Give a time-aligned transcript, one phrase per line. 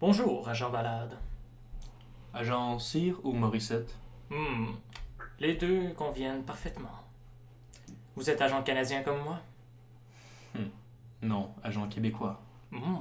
[0.00, 1.18] Bonjour, agent Balade.
[2.32, 3.94] Agent Cyr ou Morissette?
[4.30, 4.68] Hmm,
[5.38, 6.88] les deux conviennent parfaitement.
[8.16, 9.40] Vous êtes agent canadien comme moi?
[11.20, 12.40] Non, agent québécois.
[12.70, 12.96] Hmm.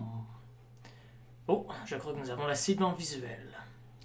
[1.48, 3.48] Oh, je crois que nous avons la cible en visuel.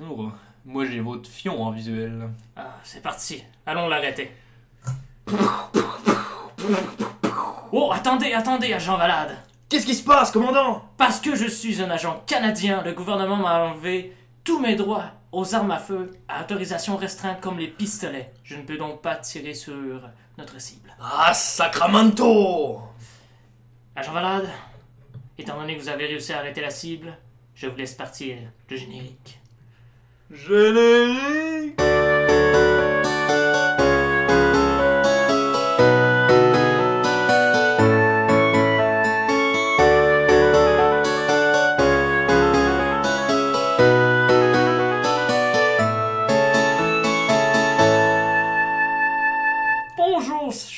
[0.00, 0.30] Oh,
[0.64, 2.30] moi j'ai votre fion en visuel.
[2.54, 3.42] Ah, c'est parti.
[3.66, 4.30] Allons l'arrêter.
[7.72, 9.36] Oh, attendez, attendez, agent Valade.
[9.74, 10.84] Qu'est-ce qui se passe, commandant?
[10.96, 15.56] Parce que je suis un agent canadien, le gouvernement m'a enlevé tous mes droits aux
[15.56, 18.30] armes à feu à autorisation restreinte comme les pistolets.
[18.44, 19.74] Je ne peux donc pas tirer sur
[20.38, 20.94] notre cible.
[21.00, 22.82] Ah, Sacramento
[23.96, 24.48] Agent Valade,
[25.38, 27.18] étant donné que vous avez réussi à arrêter la cible,
[27.56, 28.36] je vous laisse partir
[28.70, 29.40] le générique.
[30.30, 31.80] Générique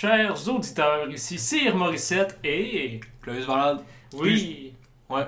[0.00, 3.00] chers auditeurs, ici Cyr Morissette et.
[3.22, 3.80] Clovis Valade.
[4.12, 4.75] Oui!
[5.08, 5.22] Ouais.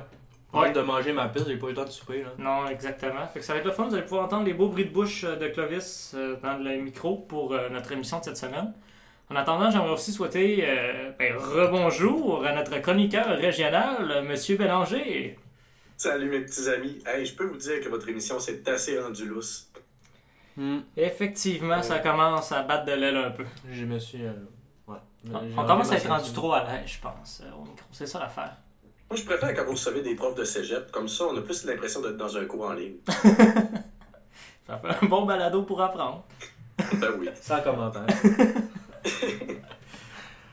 [0.53, 0.61] Ouais.
[0.61, 0.73] Ouais.
[0.73, 2.31] de manger ma piste, j'ai pas eu le temps de souper là.
[2.39, 3.27] Non, exactement.
[3.29, 4.91] Fait que ça va être le fun, vous allez pouvoir entendre les beaux bruits de
[4.91, 8.73] bouche euh, de Clovis euh, dans le micro pour euh, notre émission de cette semaine.
[9.31, 15.39] En attendant, j'aimerais aussi souhaiter euh, ben, rebonjour à notre chroniqueur régional, Monsieur Bélanger.
[15.99, 16.99] Salut mes petits amis.
[17.07, 19.71] Hey, je peux vous dire que votre émission s'est assez rendue lousse.
[20.57, 23.45] Hmm, Effectivement, ça commence à battre de l'aile un peu.
[23.71, 24.21] je me suis.
[25.27, 25.41] Ouais.
[25.57, 27.87] On, commence à être rendu trop à l'aise, je pense, euh, au micro.
[27.93, 28.57] C'est ça l'affaire.
[29.11, 30.91] Moi, je préfère quand vous recevez des profs de cégep.
[30.91, 32.97] Comme ça, on a plus l'impression d'être dans un cours en ligne.
[34.67, 36.25] Ça fait un bon balado pour apprendre.
[36.95, 37.31] Ben oui.
[37.41, 38.05] Sans commentaire.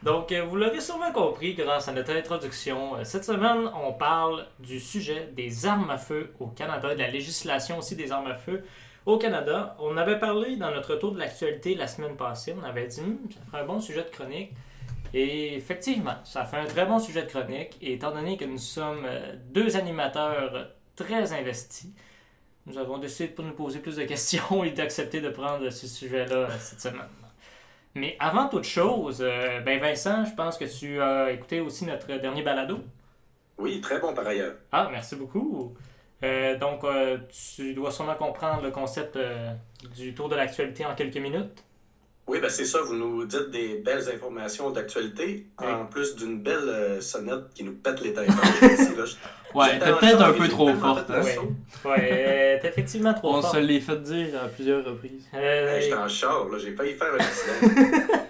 [0.04, 2.96] Donc, euh, vous l'aurez sûrement compris grâce à notre introduction.
[2.96, 7.10] euh, Cette semaine, on parle du sujet des armes à feu au Canada, de la
[7.10, 8.64] législation aussi des armes à feu
[9.06, 9.76] au Canada.
[9.80, 12.56] On avait parlé dans notre tour de l'actualité la semaine passée.
[12.60, 14.52] On avait dit, Hum, ça ferait un bon sujet de chronique.
[15.14, 17.78] Et effectivement, ça fait un très bon sujet de chronique.
[17.82, 21.92] Et étant donné que nous sommes euh, deux animateurs très investis,
[22.66, 26.50] nous avons décidé de nous poser plus de questions et d'accepter de prendre ce sujet-là
[26.60, 27.08] cette semaine.
[27.94, 32.08] Mais avant toute chose, euh, ben Vincent, je pense que tu as écouté aussi notre
[32.08, 32.80] dernier balado.
[33.58, 34.56] Oui, très bon par ailleurs.
[34.72, 35.74] Ah, merci beaucoup.
[36.26, 37.18] Euh, donc, euh,
[37.56, 39.52] tu dois sûrement comprendre le concept euh,
[39.96, 41.64] du tour de l'actualité en quelques minutes.
[42.28, 42.80] Oui, ben c'est ça.
[42.82, 45.68] Vous nous dites des belles informations d'actualité, Oui.
[45.72, 49.16] en plus d'une belle euh, sonnette qui nous pète les je-
[49.54, 51.10] Ouais, t'es peut-être un peu trop forte.
[51.12, 51.22] Hein?
[51.86, 52.10] Ouais.
[52.12, 53.52] euh, t'es effectivement trop On fort.
[53.52, 55.26] se l'est fait dire à plusieurs reprises.
[55.36, 58.16] Euh, Hey, J'étais en char, là, j'ai failli faire un accident.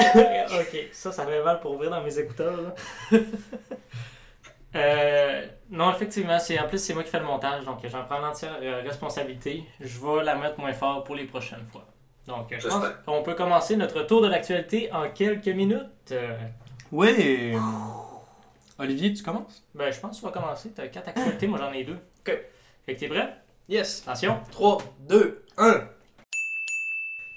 [0.60, 2.60] ok, ça, ça fait mal pour ouvrir dans mes écouteurs.
[2.60, 3.18] là.
[4.76, 8.18] Euh, non, effectivement, c'est en plus c'est moi qui fais le montage, donc j'en prends
[8.18, 9.64] l'entière euh, responsabilité.
[9.80, 11.86] Je vais la mettre moins fort pour les prochaines fois.
[12.26, 16.12] Donc, euh, je pense qu'on peut commencer notre tour de l'actualité en quelques minutes.
[16.12, 16.36] Euh,
[16.92, 17.54] Ouais.
[18.78, 19.64] Olivier, tu commences?
[19.74, 20.72] Ben, je pense que tu vas commencer.
[20.74, 21.98] Tu as quatre actualités, moi j'en ai deux.
[22.26, 22.36] Ok.
[22.86, 23.36] Fait que t'es prêt?
[23.68, 24.02] Yes.
[24.06, 24.40] Attention.
[24.50, 24.78] 3,
[25.08, 25.80] 2, 1.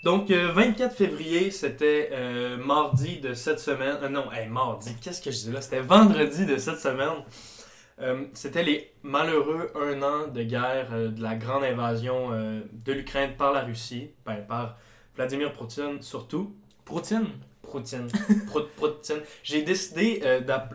[0.04, 3.98] Donc, euh, 24 février, c'était euh, mardi de cette semaine.
[4.02, 5.62] Euh, non, hey, mardi, qu'est-ce que je dis là?
[5.62, 7.24] C'était vendredi de cette semaine.
[8.02, 13.54] Euh, c'était les malheureux un an de guerre de la grande invasion de l'Ukraine par
[13.54, 14.78] la Russie, ben, par
[15.16, 16.54] Vladimir Poutine surtout.
[16.84, 17.28] Poutine?
[17.62, 18.08] Poutine.
[18.78, 19.22] Poutine.
[19.44, 20.22] J'ai décidé,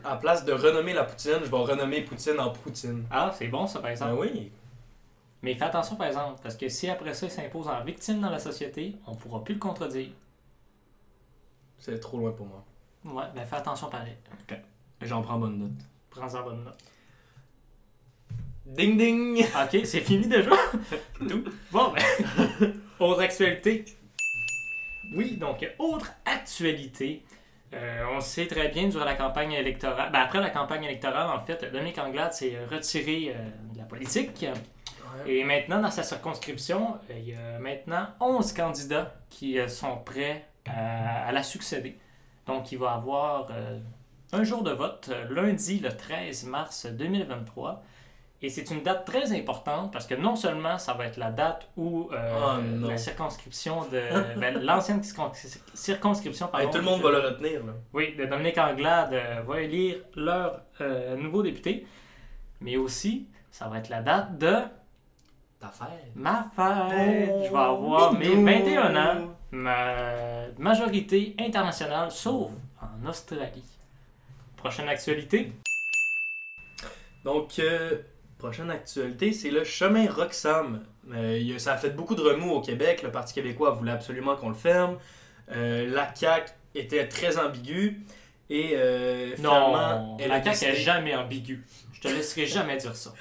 [0.05, 3.05] à place de renommer la Poutine, je vais renommer Poutine en Poutine.
[3.11, 4.17] Ah, c'est bon ça par exemple.
[4.21, 4.53] oui,
[5.43, 8.31] Mais fais attention par exemple, parce que si après ça il s'impose en victime dans
[8.31, 10.11] la société, on pourra plus le contredire.
[11.79, 12.65] c'est trop loin pour moi.
[13.05, 14.17] Ouais, ben fais attention pareil.
[15.03, 15.87] J'en prends bonne note.
[16.11, 16.79] Prends-en bonne note.
[18.67, 19.47] Ding ding!
[19.63, 20.51] Ok, c'est fini déjà.
[21.19, 21.45] Tout.
[21.73, 23.85] Bon, ben, autre actualité.
[25.15, 27.25] Oui, donc, autre actualité.
[27.73, 31.45] Euh, on sait très bien durant la campagne électorale, ben, après la campagne électorale, en
[31.45, 34.45] fait, Dominique Anglade s'est retiré euh, de la politique.
[35.27, 39.97] Et maintenant, dans sa circonscription, euh, il y a maintenant 11 candidats qui euh, sont
[39.99, 41.99] prêts à, à la succéder.
[42.47, 43.79] Donc, il va avoir euh,
[44.33, 47.83] un jour de vote, euh, lundi le 13 mars 2023.
[48.41, 51.69] Et c'est une date très importante parce que non seulement ça va être la date
[51.77, 52.87] où euh, Oh, non.
[52.89, 54.01] la circonscription de.
[54.39, 55.33] ben, l'ancienne circon-
[55.75, 56.67] circonscription, pardon.
[56.69, 57.73] Hey, tout le monde va le retenir, là.
[57.93, 61.85] Oui, de Dominique Anglade euh, va élire leur euh, nouveau député.
[62.61, 64.55] Mais aussi, ça va être la date de
[65.61, 66.13] Ta fête.
[66.15, 67.31] ma fête.
[67.47, 72.51] Je vais avoir mes 21 ans, ma majorité internationale, sauf
[72.81, 73.65] en Australie.
[74.57, 75.53] Prochaine actualité.
[77.25, 77.99] Donc, euh,
[78.39, 80.85] Prochaine actualité, c'est le chemin Roxham.
[81.13, 83.03] Euh, ça a fait beaucoup de remous au Québec.
[83.03, 84.97] Le Parti québécois voulait absolument qu'on le ferme.
[85.51, 88.01] Euh, la CAQ était très ambiguë.
[88.49, 91.67] Et euh, finalement, elle la CAQ est décidé- jamais ambiguë.
[91.93, 93.13] Je te laisserai jamais dire ça.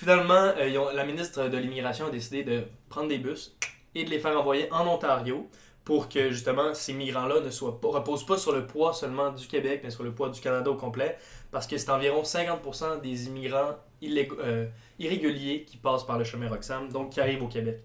[0.00, 3.54] Finalement, euh, la ministre de l'Immigration a décidé de prendre des bus
[3.94, 5.46] et de les faire envoyer en Ontario
[5.84, 9.46] pour que justement ces migrants-là ne soient pas, reposent pas sur le poids seulement du
[9.46, 11.18] Québec, mais sur le poids du Canada au complet,
[11.50, 14.66] parce que c'est environ 50% des immigrants euh,
[14.98, 17.82] irréguliers qui passent par le chemin Roxham, donc qui arrivent au Québec.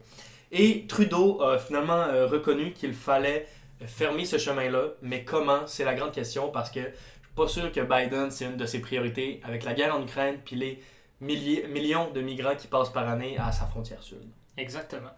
[0.53, 3.45] Et Trudeau a finalement euh, reconnu qu'il fallait
[3.88, 7.73] fermer ce chemin-là, mais comment C'est la grande question, parce que je suis pas sûr
[7.73, 10.79] que Biden, c'est une de ses priorités, avec la guerre en Ukraine, puis les
[11.25, 14.30] milliers, millions de migrants qui passent par année à sa frontière sud.
[14.57, 15.12] Exactement.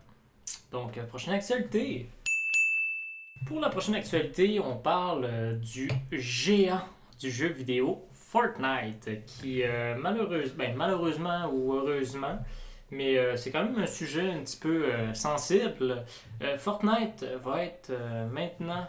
[0.72, 2.10] Donc, euh, prochaine actualité.
[3.46, 6.82] Pour la prochaine actualité, on parle euh, du géant
[7.20, 12.40] du jeu vidéo Fortnite, qui euh, malheureuse- ben, malheureusement ou heureusement,
[12.90, 16.06] mais c'est quand même un sujet un petit peu sensible.
[16.58, 17.92] Fortnite va être
[18.32, 18.88] maintenant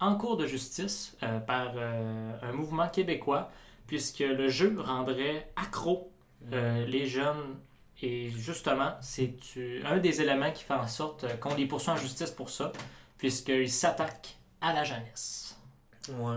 [0.00, 1.16] en cours de justice
[1.46, 3.52] par un mouvement québécois,
[3.86, 6.10] puisque le jeu rendrait accro
[6.52, 7.56] euh, les jeunes
[8.02, 9.36] et justement, c'est
[9.84, 12.72] un des éléments qui fait en sorte qu'on les poursuit en justice pour ça,
[13.16, 15.58] puisqu'ils s'attaquent à la jeunesse?
[16.10, 16.36] Ouais.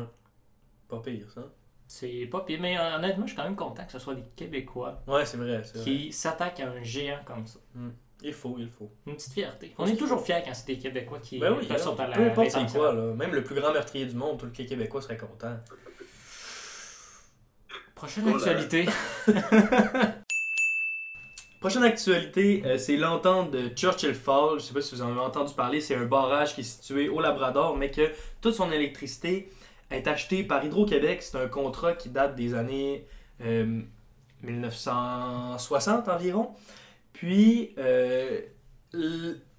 [0.87, 1.43] Pas pire, ça.
[1.87, 5.01] C'est pas pire, mais honnêtement, je suis quand même content que ce soit des Québécois
[5.07, 5.61] Ouais, c'est vrai.
[5.83, 7.59] qui s'attaquent à un géant comme ça.
[8.21, 8.91] Il faut, il faut.
[9.07, 9.73] Une petite fierté.
[9.77, 12.17] On est toujours fiers quand c'est des Québécois qui Ben oui, euh, sautent à la
[12.17, 13.13] peu importe c'est quoi, là.
[13.13, 15.57] Même le plus grand meurtrier du monde, tout le Québécois serait content.
[17.99, 18.85] Prochaine Oh actualité.
[21.59, 24.59] Prochaine actualité, euh, c'est l'entente de Churchill Falls.
[24.59, 25.81] Je sais pas si vous en avez entendu parler.
[25.81, 28.09] C'est un barrage qui est situé au Labrador, mais que
[28.39, 29.49] toute son électricité
[29.91, 31.21] est achetée par Hydro-Québec.
[31.21, 33.05] C'est un contrat qui date des années
[33.41, 33.81] euh,
[34.43, 36.51] 1960 environ.
[37.11, 38.39] Puis, euh,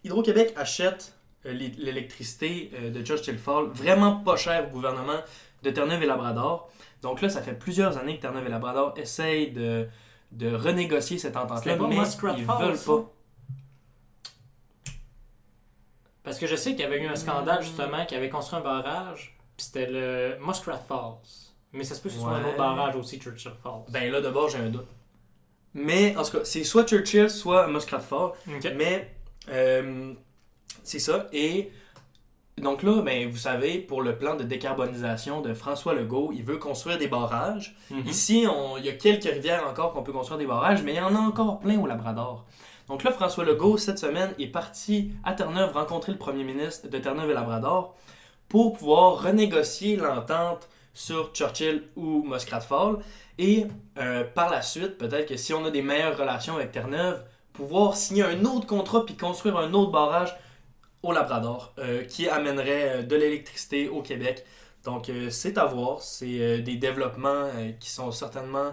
[0.03, 1.13] Hydro-Québec achète
[1.45, 5.21] euh, l'é- l'électricité euh, de Churchill Falls vraiment pas cher au gouvernement
[5.63, 6.71] de Terre-Neuve et Labrador.
[7.03, 9.89] Donc là, ça fait plusieurs années que Terre-Neuve et Labrador essayent de,
[10.33, 13.13] de renégocier cette entente-là, mais ils Falls, veulent pas.
[16.23, 18.63] Parce que je sais qu'il y avait eu un scandale justement qui avait construit un
[18.63, 21.51] barrage, puis c'était le Muskrat Falls.
[21.73, 23.85] Mais ça se peut que ce soit un autre barrage aussi, Churchill Falls.
[23.89, 24.89] Ben là, d'abord, j'ai un doute.
[25.73, 28.33] Mais, en tout cas, c'est soit Churchill, soit Muskrat Falls.
[28.47, 29.15] Mais,
[29.49, 30.13] euh,
[30.83, 31.29] c'est ça.
[31.33, 31.71] Et
[32.61, 36.59] donc là, ben, vous savez, pour le plan de décarbonisation de François Legault, il veut
[36.59, 37.77] construire des barrages.
[37.91, 38.07] Mhm.
[38.07, 40.97] Ici, on- il y a quelques rivières encore qu'on peut construire des barrages, mais il
[40.97, 42.45] y en a encore plein au Labrador.
[42.89, 46.99] Donc là, François Legault, cette semaine, est parti à Terre-Neuve rencontrer le premier ministre de
[46.99, 47.95] Terre-Neuve et Labrador
[48.49, 52.97] pour pouvoir renégocier l'entente sur Churchill ou Muskrat Falls.
[53.39, 53.67] Et
[53.99, 57.23] euh, par la suite, peut-être que si on a des meilleures relations avec Terre-Neuve,
[57.53, 60.35] pouvoir signer un autre contrat puis construire un autre barrage
[61.03, 64.45] au Labrador euh, qui amènerait euh, de l'électricité au Québec.
[64.85, 66.03] Donc euh, c'est à voir.
[66.03, 68.73] C'est des développements qui sont certainement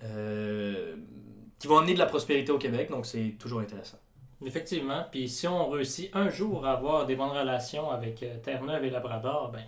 [0.00, 2.90] qui vont amener de la prospérité au Québec.
[2.90, 3.98] Donc c'est toujours intéressant.
[4.44, 5.04] Effectivement.
[5.10, 9.50] Puis si on réussit un jour à avoir des bonnes relations avec Terre-Neuve et Labrador,
[9.52, 9.62] ben.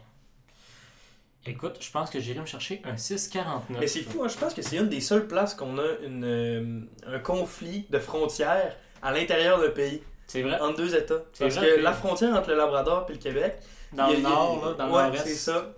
[1.44, 3.80] Écoute, je pense que j'irai me chercher un 649.
[3.80, 6.24] Mais c'est fou, hein, je pense que c'est une des seules places qu'on a une,
[6.24, 10.58] euh, un conflit de frontières à l'intérieur d'un pays, C'est vrai?
[10.60, 11.22] entre deux États.
[11.38, 13.58] Parce vrai, que la frontière entre le Labrador et le Québec,
[13.92, 15.24] Dans le a- nord, là, dans le nord-est.
[15.26, 15.74] c'est ça.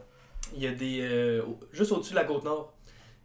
[0.54, 1.00] Il y a des.
[1.02, 1.42] euh,
[1.72, 2.72] juste au-dessus de la côte nord.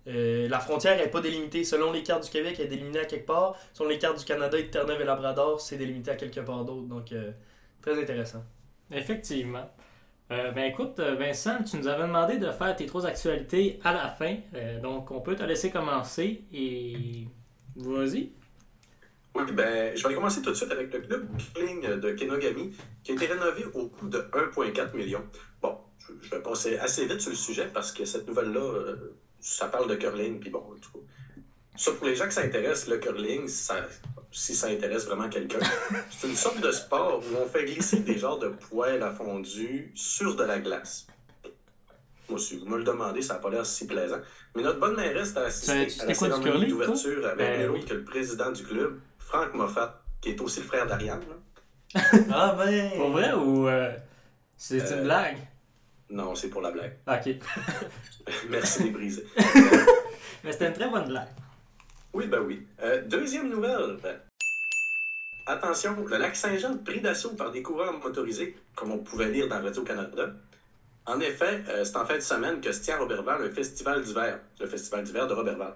[0.08, 1.64] Euh, la frontière n'est pas délimitée.
[1.64, 3.56] Selon les cartes du Québec, elle est délimitée à quelque part.
[3.74, 6.66] Selon les cartes du Canada et de Terre-Neuve et Labrador, c'est délimité à quelque part
[6.66, 6.88] d'autre.
[6.88, 7.32] Donc, euh,
[7.82, 8.44] très intéressant.
[8.92, 9.70] Effectivement.
[10.32, 14.08] Euh, ben écoute, Vincent, tu nous avais demandé de faire tes trois actualités à la
[14.10, 14.36] fin.
[14.82, 17.28] Donc, on peut te laisser commencer et.
[17.76, 18.32] Vas-y.
[19.46, 23.12] Oui, ben, je vais commencer tout de suite avec le club curling de Kenogami qui
[23.12, 25.24] a été rénové au coût de 1,4 million.
[25.62, 25.78] Bon,
[26.22, 28.96] je, vais passer assez vite sur le sujet parce que cette nouvelle-là, euh,
[29.40, 31.06] ça parle de curling, puis bon, tout cas.
[31.78, 33.88] Ça, pour les gens qui s'intéressent, le curling, ça-
[34.32, 35.60] si ça intéresse vraiment quelqu'un,
[36.12, 39.92] c'est une sorte de sport où on fait glisser des genres de poêles à fondu
[39.96, 41.08] sur de la glace.
[42.30, 44.20] Moi, si vous me le demandez, ça n'a pas l'air si plaisant.
[44.56, 47.86] Mais notre bonne mairesse a assisté à la du cérémonie d'ouverture avec Ben oui.
[47.86, 51.22] que le président du club, Franck Moffat, qui est aussi le frère d'Ariane.
[51.30, 52.02] là.
[52.34, 52.92] Ah ben!
[52.98, 53.68] Pour vrai ou.
[53.68, 53.92] euh,
[54.58, 55.38] c'est une Euh, blague?
[56.10, 56.98] Non, c'est pour la blague.
[57.08, 57.36] Ok.
[58.50, 59.26] Merci les briser.
[60.44, 61.28] Mais c'était une très bonne blague.
[62.14, 62.66] Oui, ben oui.
[62.82, 63.98] Euh, deuxième nouvelle.
[65.46, 69.62] Attention, le lac Saint-Jean pris d'assaut par des coureurs motorisés, comme on pouvait lire dans
[69.62, 70.32] Radio-Canada.
[71.06, 74.02] En effet, euh, c'est en fin de semaine que se tient à Roberval un festival
[74.04, 75.74] d'hiver, le festival d'hiver de Roberval.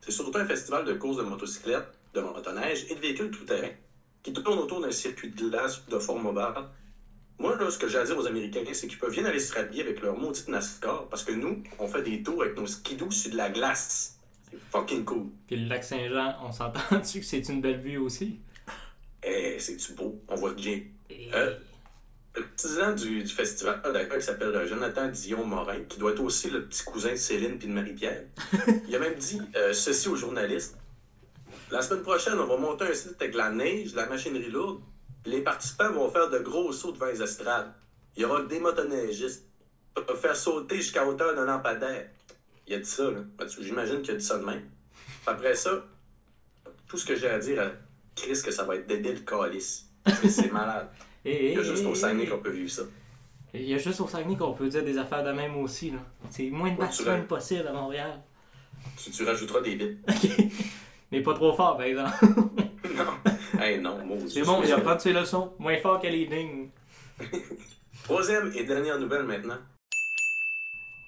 [0.00, 3.70] C'est surtout un festival de courses de motocyclettes, de motoneige et de véhicules tout-terrain
[4.22, 6.66] qui tourne autour d'un circuit de glace de forme ovale.
[7.38, 9.52] Moi, là, ce que j'ai à dire aux Américains, c'est qu'ils peuvent bien aller se
[9.54, 13.10] rhabiller avec leur maudite NASCAR parce que nous, on fait des tours avec nos skidoo
[13.10, 14.16] sur de la glace.
[14.50, 15.26] C'est fucking cool.
[15.46, 18.38] Puis le lac Saint-Jean, on s'entend-tu que c'est une belle vue aussi?
[19.24, 20.20] Eh, c'est-tu beau?
[20.28, 20.80] On voit bien.
[21.10, 21.56] Et- Euh,
[22.34, 26.64] Le président du, du festival, d'accord, il s'appelle Jonathan Dion-Morin, qui doit être aussi le
[26.66, 28.24] petit cousin de Céline puis de Marie-Pierre.
[28.88, 30.78] il a même dit euh, ceci aux journalistes.
[31.72, 34.80] La semaine prochaine, on va monter un site avec la neige, la machinerie lourde.
[35.24, 37.72] Les participants vont faire de gros sauts devant les estrades.
[38.16, 39.46] Il y aura des motoneigistes.
[40.20, 42.08] Faire sauter jusqu'à hauteur d'un lampadaire.
[42.66, 43.20] Il a dit ça, là.
[43.38, 44.68] Que J'imagine qu'il a dit ça de même.
[45.26, 45.70] Après ça,
[46.86, 47.70] tout ce que j'ai à dire à
[48.14, 49.86] Chris, que ça va être débile calice.
[50.28, 50.88] C'est- malade.
[51.24, 52.82] et- Il y a juste au Saguenay qu'on peut vivre ça.
[53.54, 55.90] Il y a juste au Saguenay qu'on peut dire des affaires de même aussi.
[55.90, 55.98] là.
[56.30, 58.20] C'est moins de Ouais, possible à Montréal.
[59.02, 59.98] Tu, tu rajouteras des bits.
[61.12, 62.10] Mais pas trop fort, par exemple.
[62.96, 63.60] non.
[63.60, 63.98] Hey, non.
[64.28, 65.52] C'est bon, il apprend de ses leçons.
[65.58, 66.70] Moins fort les lignes.
[68.04, 69.58] Troisième et dernière nouvelle maintenant.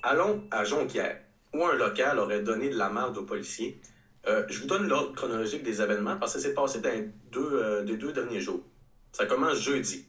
[0.02, 1.20] Allons à Jonquière,
[1.54, 3.80] où un local aurait donné de la merde aux policiers.
[4.26, 7.08] Euh, je vous donne l'ordre chronologique des événements parce que ça s'est passé dans les
[7.32, 8.61] deux, euh, des deux derniers jours.
[9.12, 10.06] Ça commence jeudi.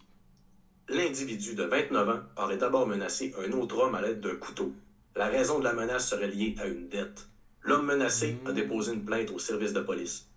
[0.90, 4.74] L'individu de 29 ans aurait d'abord menacé un autre homme à l'aide d'un couteau.
[5.16, 7.30] La raison de la menace serait liée à une dette.
[7.66, 10.28] L'homme menacé a déposé une plainte au service de police.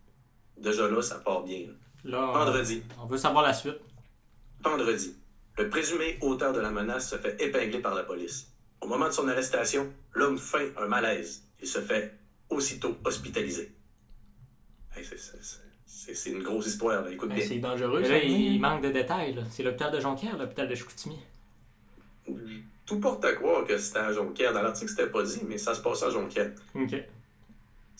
[0.57, 1.67] Déjà là, ça part bien.
[2.05, 2.21] là.
[2.33, 2.83] Vendredi.
[3.01, 3.79] on veut savoir la suite.
[4.63, 5.15] Vendredi,
[5.59, 8.51] le présumé auteur de la menace se fait épingler par la police.
[8.81, 12.15] Au moment de son arrestation, l'homme feint un malaise et se fait
[12.51, 13.73] aussitôt hospitaliser.
[14.97, 17.11] Hey, c'est- une grosse histoire, là.
[17.11, 18.13] écoute c'est dangereux, Mais ça.
[18.15, 19.37] là, il, il manque de détails.
[19.51, 21.19] C'est l'hôpital de Jonquière, l'hôpital de Chicoutimi.
[22.87, 24.53] Tout porte à croire que c'était à Jonquière.
[24.55, 26.51] Dans l'article, c'était pas dit, mais ça se passe à Jonquière.
[26.75, 26.95] OK.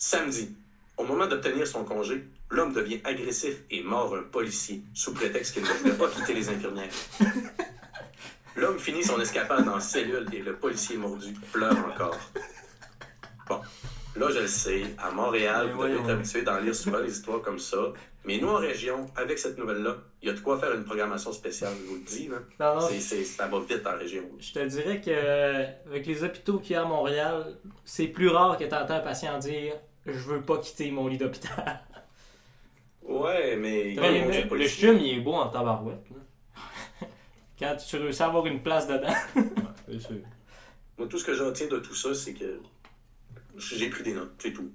[0.01, 0.55] Samedi,
[0.97, 5.63] au moment d'obtenir son congé, l'homme devient agressif et mord un policier sous prétexte qu'il
[5.63, 6.87] ne voulait pas quitter les infirmières.
[8.55, 12.17] L'homme finit son escapade en cellule et le policier mordu pleure encore.
[13.49, 13.59] Bon,
[14.15, 17.41] là je le sais, à Montréal, vous devez être habitué d'en lire souvent des histoires
[17.41, 17.91] comme ça.
[18.25, 21.31] Mais nous en région, avec cette nouvelle-là, il y a de quoi faire une programmation
[21.33, 22.27] spéciale, je vous le dis.
[22.27, 22.37] Là.
[22.59, 24.23] Non, non, C'est- c'est- ça va vite en région.
[24.39, 28.29] je te dirais que euh, avec les hôpitaux qu'il y a à Montréal, c'est plus
[28.29, 29.75] rare que tu entends un patient dire
[30.11, 31.81] Je veux pas quitter mon lit d'hôpital.
[33.03, 33.95] Ouais, mais...
[33.95, 36.05] Le chum, il est beau en tabarouette.
[36.11, 37.07] là.
[37.59, 39.13] Quand tu réussis à avoir une place dedans.
[39.99, 40.17] Sûr.
[40.97, 42.61] Moi, tout ce que j'en tiens de tout ça, c'est que
[43.57, 44.71] j'ai pris des notes, c'est tout.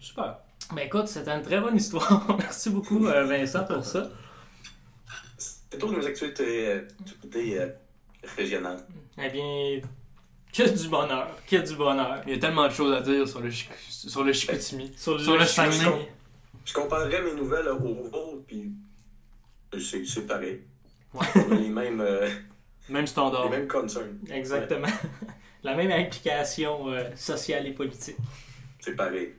[0.00, 0.38] Super.
[0.74, 2.36] Ben écoute, c'était une très bonne histoire.
[2.38, 4.10] Merci beaucoup, euh, Vincent, pour ça.
[5.38, 6.80] C'est tout de nos actualités, euh,
[7.36, 7.68] euh,
[8.36, 8.84] régionales.
[9.18, 9.80] Eh bien,
[10.56, 12.22] que du bonheur, que du bonheur.
[12.26, 14.92] Il y a tellement de choses à dire sur le, Chic- sur le Chicoutimi.
[14.96, 16.08] Sur Sur le Saguenay.
[16.64, 18.72] Je comparerais mes nouvelles aux vôtres, puis
[19.78, 20.62] c'est pareil.
[21.14, 22.28] On a les mêmes, euh,
[22.88, 23.44] Même standard.
[23.44, 24.18] les mêmes concerns.
[24.30, 24.88] Exactement.
[25.62, 28.16] La même implication euh, sociale et politique.
[28.80, 29.34] C'est pareil.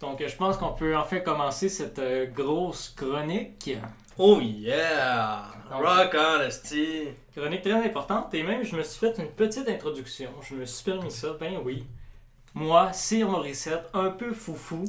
[0.00, 3.70] Donc, euh, je pense qu'on peut enfin commencer cette euh, grosse chronique.
[4.18, 5.44] Oh yeah!
[5.70, 7.08] Rock honesty!
[7.36, 8.34] Chronique très importante.
[8.34, 10.30] Et même, je me suis fait une petite introduction.
[10.42, 11.86] Je me suis permis ça, ben oui.
[12.54, 14.84] Moi, Sir Morissette, un peu foufou.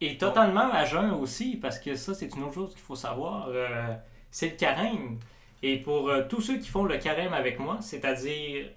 [0.00, 3.48] Et totalement à jeun aussi, parce que ça, c'est une autre chose qu'il faut savoir.
[3.48, 3.94] euh,
[4.30, 5.18] c'est le carême.
[5.62, 8.70] Et pour euh, tous ceux qui font le carême avec moi, c'est-à-dire.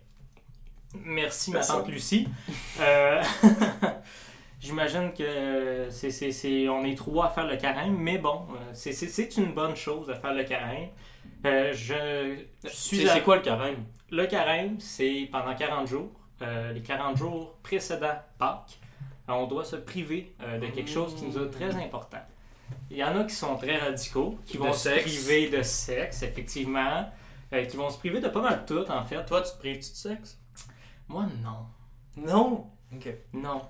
[0.93, 2.27] Merci, ma tante Lucie.
[2.81, 3.21] Euh,
[4.61, 8.69] J'imagine que c'est, c'est- c'est- on est trois à faire le carême, mais bon, euh,
[8.73, 10.89] c'est, c'est- c'est une bonne chose de faire le carême.
[11.45, 13.83] Euh, je, je suis C'est à- c'est quoi le carême?
[14.11, 16.11] le carême, c'est pendant 40 jours.
[16.43, 18.79] Euh, les 40 jours précédents Pâques,
[19.27, 22.21] on doit se priver euh, de quelque chose qui nous est très important.
[22.91, 25.03] Il y en a qui sont très radicaux, qui De vont se sexe.
[25.03, 27.09] priver de sexe, effectivement,
[27.69, 29.23] qui vont se priver de pas mal de tout, en fait.
[29.25, 30.39] Toi, tu te prives-tu de sexe?
[31.07, 31.65] Moi, non.
[32.17, 32.67] Non!
[32.93, 33.07] Ok.
[33.33, 33.61] Non.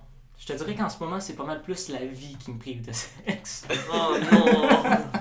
[0.42, 2.82] Je te dirais qu'en ce moment, c'est pas mal plus la vie qui me prive
[2.86, 3.68] de sexe.
[3.94, 4.70] Oh non!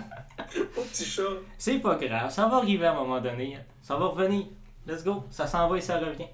[0.77, 1.23] Oh, petit chat!
[1.59, 3.57] C'est pas grave, ça va arriver à un moment donné.
[3.83, 4.47] Ça va revenir.
[4.87, 5.23] Let's go.
[5.31, 6.27] Ça s'en va et ça revient.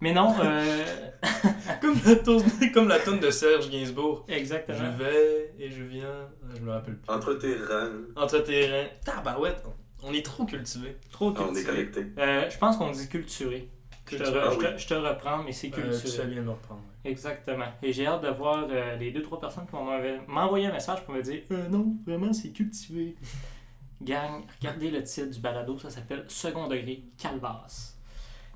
[0.00, 0.84] Mais non, euh...
[1.80, 4.24] comme, la tourne, comme la tourne de Serge Gainsbourg.
[4.28, 4.78] exactement.
[4.78, 6.28] Je vais et je viens.
[6.54, 7.12] Je me rappelle plus.
[7.12, 7.90] Entre tes rangs,
[8.22, 8.88] Entre tes reins.
[9.04, 9.62] Tabarouette!
[10.02, 10.96] On est trop cultivés.
[11.10, 11.64] Trop on est cultivé.
[11.90, 12.06] connectés.
[12.18, 13.68] Euh, je pense qu'on dit culturé.
[14.06, 14.70] Je te, Culturé, ah je te- oui.
[14.78, 16.26] je te reprends, mais c'est Euh, tu culturé.
[16.28, 16.82] bien de me reprendre.
[17.04, 17.66] Exactement.
[17.82, 20.72] Et j'ai hâte de voir euh, les deux, trois personnes qui vont m'envoyer- m'envoyer un
[20.72, 23.14] message pour me dire euh, non, vraiment, c'est cultivé.
[24.02, 27.94] Gang, regardez le titre du balado, ça s'appelle Second degré Calvas.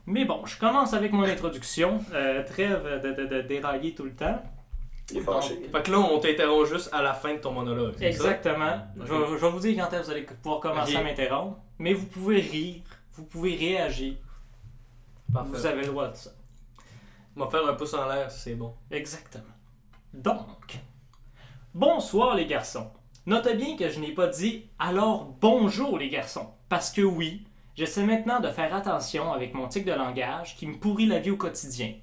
[0.06, 2.00] Mais bon, je commence avec mon introduction.
[2.14, 4.42] Euh, trêve de, de- de dérailler tout le temps.
[5.10, 5.68] Il est fâché.
[5.72, 7.94] Fait que là, on t'interrompt juste à la fin de ton monologue.
[7.98, 8.06] ça?
[8.06, 8.78] Exactement.
[8.96, 11.58] Je, vais- je vais vous dire quand est-ce que vous allez pouvoir commencer à m'interrompre.
[11.78, 12.76] Mais vous pouvez rire,
[13.12, 14.14] vous pouvez réagir.
[15.32, 15.50] Parfait.
[15.50, 16.30] Vous avez le droit de ça.
[17.37, 18.75] On va faire un pouce en l'air si c'est bon.
[18.90, 19.44] Exactement.
[20.12, 20.78] Donc,
[21.75, 22.90] bonsoir les garçons.
[23.26, 26.50] Notez bien que je n'ai pas dit alors bonjour les garçons.
[26.68, 30.78] Parce que oui, j'essaie maintenant de faire attention avec mon tic de langage qui me
[30.78, 31.94] pourrit la vie au quotidien.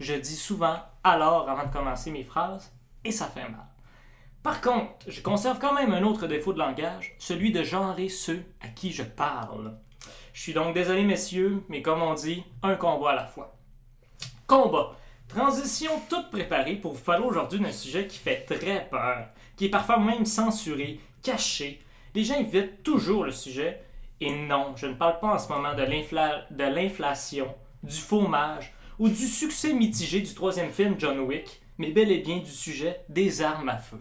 [0.00, 2.72] Je dis souvent alors avant de commencer mes phrases
[3.04, 3.66] et ça fait mal.
[4.42, 8.44] Par contre, je conserve quand même un autre défaut de langage, celui de genrer ceux
[8.60, 9.76] à qui je parle.
[10.32, 13.55] Je suis donc désolé messieurs, mais comme on dit, un combat à la fois.
[14.46, 14.92] Combat.
[15.28, 19.26] Transition toute préparée pour vous parler aujourd'hui d'un sujet qui fait très peur,
[19.56, 21.82] qui est parfois même censuré, caché.
[22.14, 23.82] Les gens évitent toujours le sujet.
[24.20, 28.72] Et non, je ne parle pas en ce moment de l'infla- de l'inflation, du fromage
[28.98, 33.00] ou du succès mitigé du troisième film John Wick, mais bel et bien du sujet
[33.10, 34.00] des armes à feu.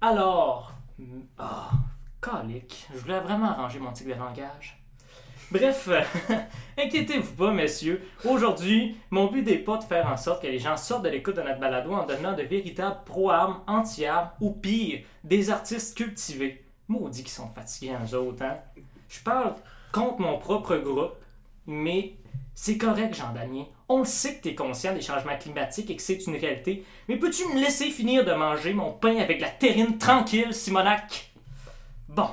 [0.00, 0.72] Alors,
[1.38, 1.70] ah,
[2.20, 4.78] calique, je voulais vraiment arranger mon tic de langage.
[5.50, 5.88] Bref,
[6.78, 8.02] inquiétez-vous pas, messieurs.
[8.24, 11.36] Aujourd'hui, mon but n'est pas de faire en sorte que les gens sortent de l'écoute
[11.36, 16.64] de notre balado en devenant de véritables pro-armes, anti-armes ou pire, des artistes cultivés.
[16.88, 18.56] Maudits qui sont fatigués, eux autres, hein?
[19.08, 19.54] Je parle
[19.92, 21.14] contre mon propre groupe,
[21.66, 22.14] mais
[22.54, 23.66] c'est correct, Jean Damien.
[23.88, 26.84] On le sait que tu es conscient des changements climatiques et que c'est une réalité,
[27.08, 31.32] mais peux-tu me laisser finir de manger mon pain avec la terrine tranquille, Simonac?
[32.08, 32.30] Bon.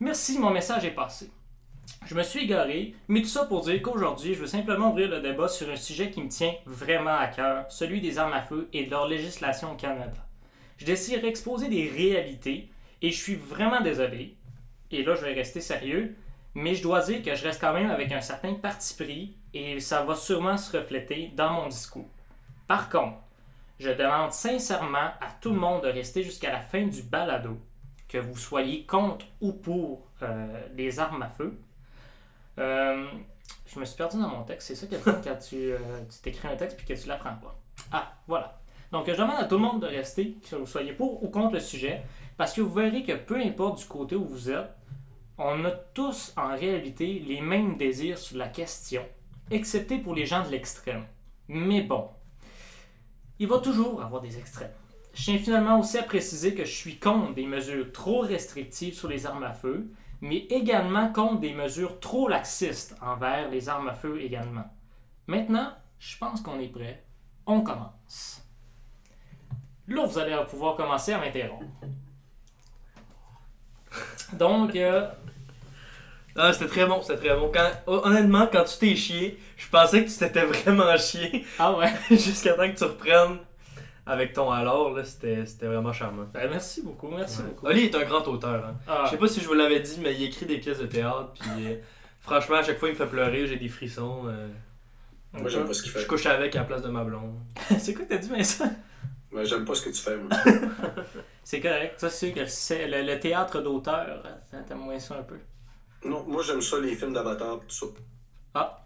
[0.00, 1.30] Merci, mon message est passé.
[2.06, 5.20] Je me suis égaré, mais tout ça pour dire qu'aujourd'hui, je veux simplement ouvrir le
[5.20, 8.68] débat sur un sujet qui me tient vraiment à cœur, celui des armes à feu
[8.72, 10.24] et de leur législation au Canada.
[10.76, 12.70] Je décide d'exposer des réalités
[13.02, 14.36] et je suis vraiment désolé,
[14.92, 16.14] et là je vais rester sérieux,
[16.54, 19.80] mais je dois dire que je reste quand même avec un certain parti pris et
[19.80, 22.08] ça va sûrement se refléter dans mon discours.
[22.68, 23.18] Par contre,
[23.80, 27.58] je demande sincèrement à tout le monde de rester jusqu'à la fin du balado,
[28.08, 31.58] que vous soyez contre ou pour euh, les armes à feu.
[32.58, 33.06] Euh,
[33.66, 34.68] je me suis perdu dans mon texte.
[34.68, 35.78] C'est ça qui est le fun quand tu euh,
[36.10, 37.60] tu t'écris un texte puis que tu l'apprends pas.
[37.92, 38.60] Ah, voilà.
[38.92, 41.54] Donc, je demande à tout le monde de rester, que vous soyez pour ou contre
[41.54, 42.02] le sujet,
[42.36, 44.70] parce que vous verrez que peu importe du côté où vous êtes,
[45.38, 49.04] on a tous en réalité les mêmes désirs sur la question,
[49.50, 51.04] excepté pour les gens de l'extrême.
[51.48, 52.08] Mais bon,
[53.38, 54.72] il va toujours avoir des extrêmes.
[55.12, 59.08] Je tiens finalement aussi à préciser que je suis contre des mesures trop restrictives sur
[59.08, 63.94] les armes à feu, mais également contre des mesures trop laxistes envers les armes à
[63.94, 64.64] feu également.
[65.26, 67.04] Maintenant, je pense qu'on est prêt.
[67.46, 68.42] On commence.
[69.88, 71.64] Là, vous allez pouvoir commencer à m'interrompre.
[74.32, 75.08] Donc, euh,
[76.34, 77.50] Ah, c'était très bon, c'était très bon.
[77.52, 81.92] Quand, honnêtement, quand tu t'es chié, je pensais que tu t'étais vraiment chié ah ouais.
[82.10, 83.38] jusqu'à temps que tu reprennes
[84.06, 86.26] avec ton alors, là, c'était c'était vraiment charmant.
[86.32, 87.48] Ben, merci beaucoup, merci Ouais.
[87.48, 87.66] beaucoup.
[87.66, 88.64] Oli est un grand auteur.
[88.64, 88.76] Hein.
[88.86, 90.86] Ah, Je sais pas si je vous l'avais dit, mais il écrit des pièces de
[90.86, 91.32] théâtre.
[91.38, 91.76] Puis euh,
[92.20, 93.46] franchement, à chaque fois, il me fait pleurer.
[93.46, 94.22] J'ai des frissons.
[94.26, 94.48] euh,
[95.32, 96.06] Moi, j'aime pas ce qu'il je fait.
[96.06, 97.34] couche avec à la place de ma blonde.
[97.78, 98.70] c'est quoi que t'as dit, Vincent?
[99.32, 100.30] Moi, j'aime pas ce que tu fais, moi.
[101.44, 101.94] C'est correct.
[101.98, 105.36] Ça, c'est sûr que c'est- le, le théâtre d'auteur, hein, t'aimes moins ça un peu.
[106.04, 107.86] Non, moi, j'aime ça, les films d'Avatar, tout ça.
[108.54, 108.85] Ah.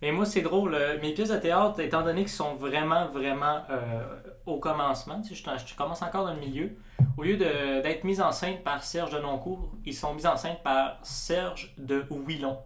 [0.00, 0.74] Mais moi, c'est drôle.
[0.74, 4.02] euh, Mes pièces de théâtre, étant donné qu'ils sont vraiment, vraiment euh,
[4.46, 6.70] au commencement, tu sais, je, je commence encore dans le milieu,
[7.16, 10.56] au lieu d'être mis en scène par Serge de Noncourt, ils sont mis en scène
[10.62, 12.58] par Serge de Willon.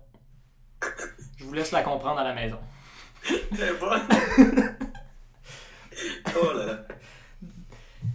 [1.38, 2.58] Je vous laisse la comprendre à la maison.
[3.30, 4.02] Eh, bonne!
[6.36, 6.78] oh là là.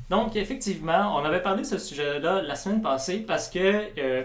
[0.10, 4.24] Donc, effectivement, on avait parlé de ce sujet-là la semaine passée parce que euh,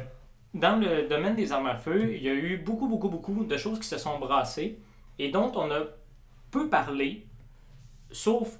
[0.54, 3.56] dans le domaine des armes à feu, il y a eu beaucoup, beaucoup, beaucoup de
[3.56, 4.78] choses qui se sont brassées
[5.18, 5.80] et dont on a
[6.50, 7.26] peu parlé,
[8.10, 8.58] sauf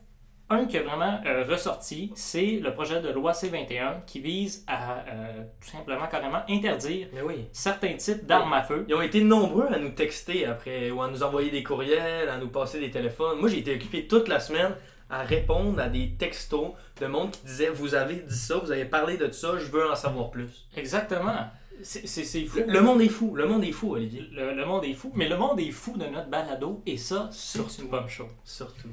[0.48, 4.98] un qui a vraiment euh, ressorti, c'est le projet de loi C-21 qui vise à
[4.98, 7.46] euh, tout simplement carrément interdire oui.
[7.52, 8.84] certains types d'armes à feu.
[8.88, 12.38] Ils ont été nombreux à nous texter après, ou à nous envoyer des courriels, à
[12.38, 13.38] nous passer des téléphones.
[13.38, 14.74] Moi, j'ai été occupé toute la semaine
[15.08, 18.84] à répondre à des textos de monde qui disait Vous avez dit ça, vous avez
[18.84, 20.66] parlé de ça, je veux en savoir plus.
[20.76, 21.50] Exactement.
[21.82, 22.58] C'est fou.
[22.58, 24.22] Le, le monde est fou, le monde est fou, Olivier.
[24.32, 27.28] Le- le monde est fou, mais le monde est fou de notre balado et ça,
[27.32, 27.82] c'est Surtout.
[27.82, 28.30] une bonne chose.
[28.44, 28.88] Surtout.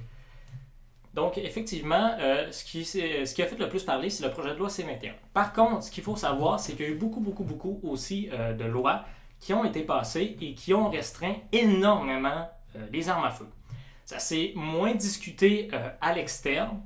[1.13, 4.31] Donc, effectivement, euh, ce, qui, s'est- ce qui a fait le plus parler, c'est le
[4.31, 5.13] projet de loi C-21.
[5.33, 8.29] Par contre, ce qu'il faut savoir, c'est qu'il y a eu beaucoup, beaucoup, beaucoup aussi
[8.31, 9.05] euh, de lois
[9.39, 13.47] qui ont été passées et qui ont restreint énormément euh, les armes à feu.
[14.05, 15.69] Ça s'est moins discuté
[16.01, 16.81] à l'externe,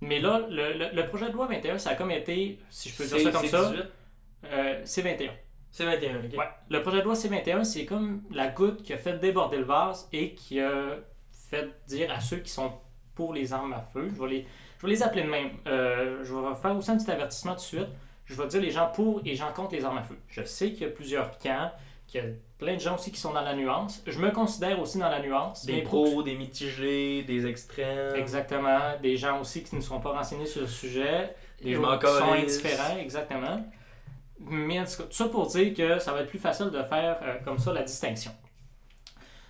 [0.00, 3.20] mais là, le projet de loi 21, ça a comme été, si je peux dire
[3.20, 3.72] ça comme ça,
[4.44, 5.30] euh, C-21.
[5.70, 6.38] C'est 21, ok.
[6.38, 6.44] Ouais.
[6.70, 10.08] Le projet de loi C-21, c'est comme la goutte qui a fait déborder le vase
[10.12, 10.96] et qui a
[11.50, 12.72] fait dire à ceux qui sont
[13.14, 14.08] pour les armes à feu.
[14.14, 14.46] Je vais les,
[14.78, 15.50] je vais les appeler de même.
[15.66, 17.88] Euh, je vais faire aussi un petit avertissement tout de suite.
[18.24, 20.18] Je vais dire les gens pour et les gens contre les armes à feu.
[20.28, 21.70] Je sais qu'il y a plusieurs camps,
[22.06, 24.02] qu'il y a plein de gens aussi qui sont dans la nuance.
[24.06, 25.64] Je me considère aussi dans la nuance.
[25.66, 28.14] Des pour- pros, des mitigés, des extrêmes.
[28.16, 28.80] Exactement.
[29.02, 31.34] Des gens aussi qui ne sont pas renseignés sur le sujet.
[31.62, 33.64] Des m'en qui sont indifférents, exactement.
[34.40, 36.82] Mais en tout cas, tout ça pour dire que ça va être plus facile de
[36.82, 38.32] faire euh, comme ça la distinction.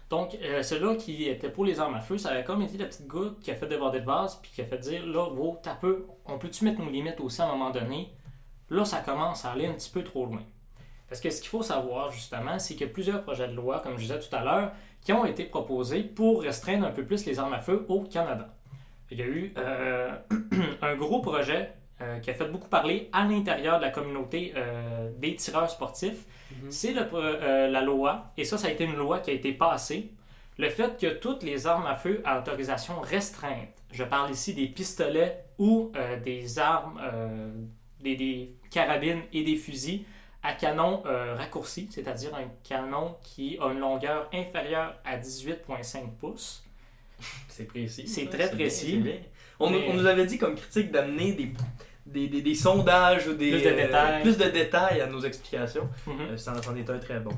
[0.08, 2.86] Donc, euh, celui-là qui était pour les armes à feu, ça a comme été la
[2.86, 5.58] petite goutte qui a fait déborder le vase, puis qui a fait dire là, wow,
[5.60, 8.12] t'as peu, on peut-tu mettre nos limites aussi à un moment donné?
[8.70, 10.42] Là, ça commence à aller un petit peu trop loin.
[11.08, 13.80] Parce que ce qu'il faut savoir, justement, c'est qu'il y a plusieurs projets de loi,
[13.80, 14.72] comme je disais tout à l'heure,
[15.02, 18.54] qui ont été proposés pour restreindre un peu plus les armes à feu au Canada.
[19.10, 20.16] Il y a eu euh,
[20.82, 25.10] un gros projet euh, qui a fait beaucoup parler à l'intérieur de la communauté euh,
[25.16, 26.26] des tireurs sportifs.
[26.50, 26.70] Mhm.
[26.70, 30.10] C'est euh, la loi, et ça, ça a été une loi qui a été passée,
[30.58, 34.66] le fait que toutes les armes à feu à autorisation restreinte, je parle ici des
[34.66, 35.90] pistolets ou
[36.22, 37.00] des armes,
[38.00, 40.04] des, des carabines et des fusils
[40.42, 46.62] à canon raccourci, c'est-à-dire un canon qui a une longueur inférieure à 18,5 pouces.
[47.48, 48.06] C'est précis.
[48.08, 48.98] C'est très précis.
[48.98, 49.16] bien.
[49.58, 51.52] On, Mais- on nous avait dit comme critique d'amener des,
[52.06, 54.22] des, des, des sondages ou des, Plus de euh, détails.
[54.22, 55.88] plus de détails à nos explications.
[56.06, 56.20] Mhm.
[56.32, 57.32] Euh, ça en est un très bon.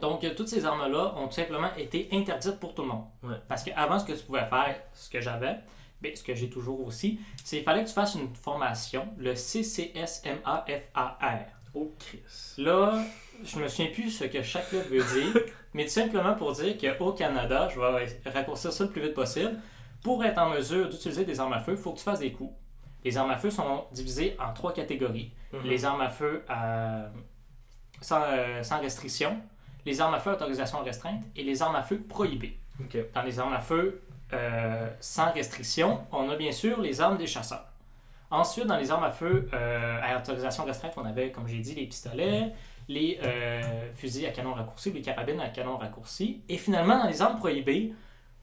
[0.00, 3.04] Donc, euh, toutes ces armes-là ont tout simplement été interdites pour tout le monde.
[3.22, 3.36] Ouais.
[3.48, 5.56] Parce qu'avant, ce que tu pouvais faire, ce que j'avais,
[6.02, 9.34] ben, ce que j'ai toujours aussi, c'est qu'il fallait que tu fasses une formation, le
[9.34, 10.64] CCSMAFAR.
[11.74, 12.20] Oh, Chris.
[12.58, 13.02] Là,
[13.44, 15.40] je me souviens plus ce que chaque lettre veut dire,
[15.74, 19.58] mais tout simplement pour dire qu'au Canada, je vais raccourcir ça le plus vite possible,
[20.04, 22.30] pour être en mesure d'utiliser des armes à feu, il faut que tu fasses des
[22.30, 22.52] coups.
[23.04, 25.62] Les armes à feu sont divisées en trois catégories Mhm.
[25.64, 26.44] les armes à feu
[28.00, 29.36] sans, euh, sans restriction,
[29.86, 32.58] les armes à feu à autorisation restreinte et les armes à feu prohibées.
[33.14, 37.26] Dans les armes à feu euh, sans restriction, on a bien sûr les armes des
[37.26, 37.66] chasseurs.
[38.30, 41.74] Ensuite, dans les armes à feu euh, à autorisation restreinte, on avait, comme j'ai dit,
[41.74, 42.52] les pistolets,
[42.88, 46.42] les euh, fusils à canon raccourci, les carabines à canon raccourci.
[46.48, 47.92] Et finalement, dans les armes prohibées,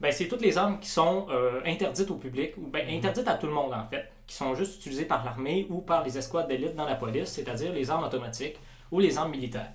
[0.02, 3.34] ben, c'est toutes les armes qui sont euh, interdites au public, ou ben, interdites à
[3.34, 6.48] tout le monde en fait, qui sont juste utilisées par l'armée ou par les escouades
[6.48, 8.58] d'élite dans la police, c'est-à-dire les armes automatiques
[8.90, 9.70] ou les armes militaires.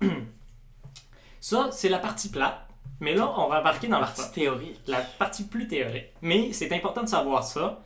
[1.40, 2.60] Ça, c'est la partie plate.
[3.00, 4.80] Mais là, on va embarquer dans la Partie théorique.
[4.88, 6.12] la partie plus théorique.
[6.20, 7.80] Mais c'est important de savoir ça,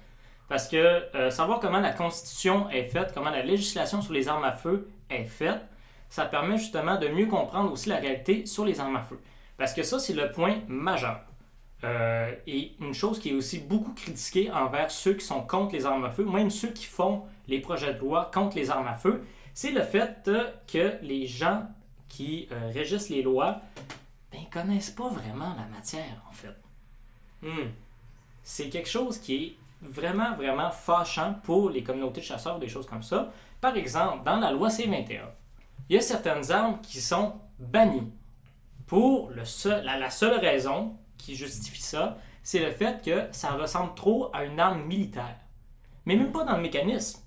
[0.49, 0.77] parce que
[1.15, 4.89] euh, savoir comment la Constitution est faite, comment la législation sur les armes à feu
[5.11, 5.61] est faite,
[6.09, 9.21] ça permet justement de mieux comprendre aussi la réalité sur les armes à feu.
[9.59, 11.21] Parce que ça, c'est le point majeur.
[11.85, 15.85] Euh, et une chose qui est aussi beaucoup critiquée envers ceux qui sont contre les
[15.85, 18.95] armes à feu, même ceux qui font les projets de loi contre les armes à
[18.95, 21.67] feu, c'est le fait euh, que les gens
[22.09, 23.61] qui euh, régissent les lois
[24.31, 26.55] ben, connaissent pas vraiment la matière, en fait
[27.43, 27.71] Hmm.
[28.45, 32.87] c'est quelque chose qui est vraiment, vraiment fâchant pour les communautés de chasseurs des choses
[32.87, 33.33] comme ça.
[33.61, 35.23] Par exemple, dans la loi C-21,
[35.89, 38.13] il y a certaines armes qui sont bannies.
[38.87, 43.53] Pour le seul- la, la seule raison qui justifie ça, c'est le fait que ça
[43.53, 45.37] ressemble trop à une arme militaire.
[46.05, 47.21] Mais même pas dans le mécanisme,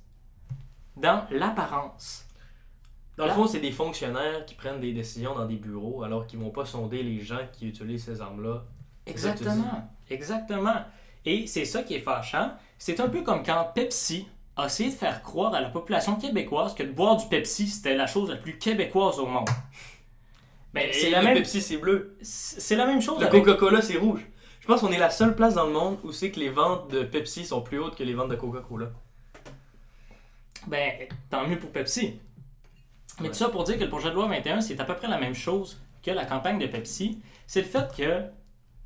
[0.98, 2.26] dans l'apparence.
[3.18, 6.40] Dans le fond, c'est des fonctionnaires qui prennent des décisions dans des bureaux alors qu'ils
[6.40, 8.66] vont pas sonder les gens qui utilisent ces armes-là.
[9.06, 9.90] Exactement.
[10.10, 10.76] Exactement.
[11.24, 12.52] Et c'est ça qui est fâchant.
[12.78, 14.28] C'est un peu comme quand Pepsi
[14.58, 17.96] a essayé de faire croire à la population québécoise que de boire du Pepsi, c'était
[17.96, 19.50] la chose la plus québécoise au monde.
[20.76, 22.18] Ben, c'est la le même Pepsi, c'est bleu.
[22.22, 24.26] c'est la même chose Le avec- Coca-Cola, c'est rouge.
[24.60, 26.92] Je pense qu'on est la seule place dans le monde où c'est que les ventes
[26.92, 28.88] de Pepsi sont plus hautes que les ventes de Coca-Cola.
[30.68, 30.92] Ben,
[31.30, 32.20] tant mieux pour Pepsi.
[33.20, 33.30] Mais Ouais.
[33.30, 35.20] tout ça pour dire que le projet de loi 21, c'est à peu près la
[35.20, 37.22] même chose que la campagne de Pepsi.
[37.48, 38.24] C'est le fait que,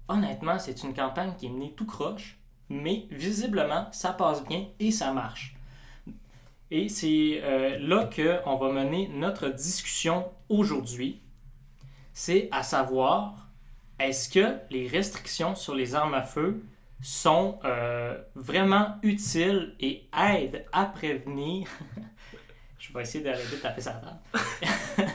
[0.08, 2.38] honnêtement, c'est une campagne qui est menée tout croche,
[2.70, 5.56] mais visiblement, ça passe bien et ça marche.
[6.72, 11.22] Et c'est euh, là qu'on va mener notre discussion aujourd'hui.
[12.22, 13.48] C'est à savoir,
[13.98, 16.62] est-ce que les restrictions sur les armes à feu
[17.02, 21.70] sont euh, vraiment utiles et aident à prévenir.
[22.78, 24.20] Je vais essayer d'arrêter de taper sa table.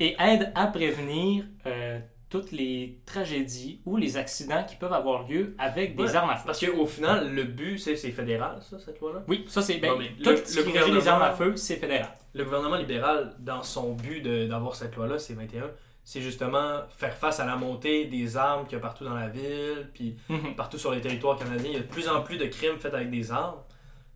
[0.00, 5.56] et aident à prévenir euh, toutes les tragédies ou les accidents qui peuvent avoir lieu
[5.58, 6.42] avec des armes à feu.
[6.44, 9.22] Parce qu'au final, le but, c'est fédéral, ça, cette loi-là?
[9.28, 9.80] Oui, ça c'est.
[9.80, 12.10] Non, mais Tout le- ce le qui régit les gouvernement- armes à feu, c'est fédéral.
[12.34, 15.70] Le gouvernement libéral, dans son but d'avoir cette loi-là, c'est 21,
[16.04, 19.28] c'est justement faire face à la montée des armes qu'il y a partout dans la
[19.28, 20.54] ville, puis Mhm.
[20.54, 21.70] partout sur les territoires canadiens.
[21.70, 23.60] Il y a de plus en plus de crimes faits avec des armes.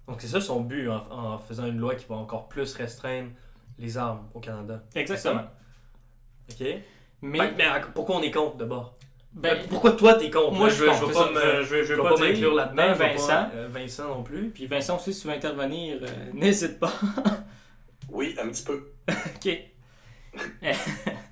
[0.06, 3.30] Donc c'est ça son but en, en faisant une loi qui va encore plus restreindre
[3.78, 4.82] les armes au Canada.
[4.94, 5.42] Exactement.
[6.50, 6.66] OK?
[7.22, 8.94] Mais mais pourquoi on est contre d'abord?
[9.32, 10.52] Ben, Ben, pourquoi toi t'es contre?
[10.52, 12.74] moi, je, veux- je veux pas me- je, je, je veux pas pas m'inclure là-dedans.
[12.76, 14.48] ben, Vincent, euh, Vincent non plus.
[14.50, 16.92] puis Vincent aussi, si tu veux intervenir, euh, n'hésite pas.
[18.10, 18.92] Oui, un petit peu.
[19.08, 19.58] OK.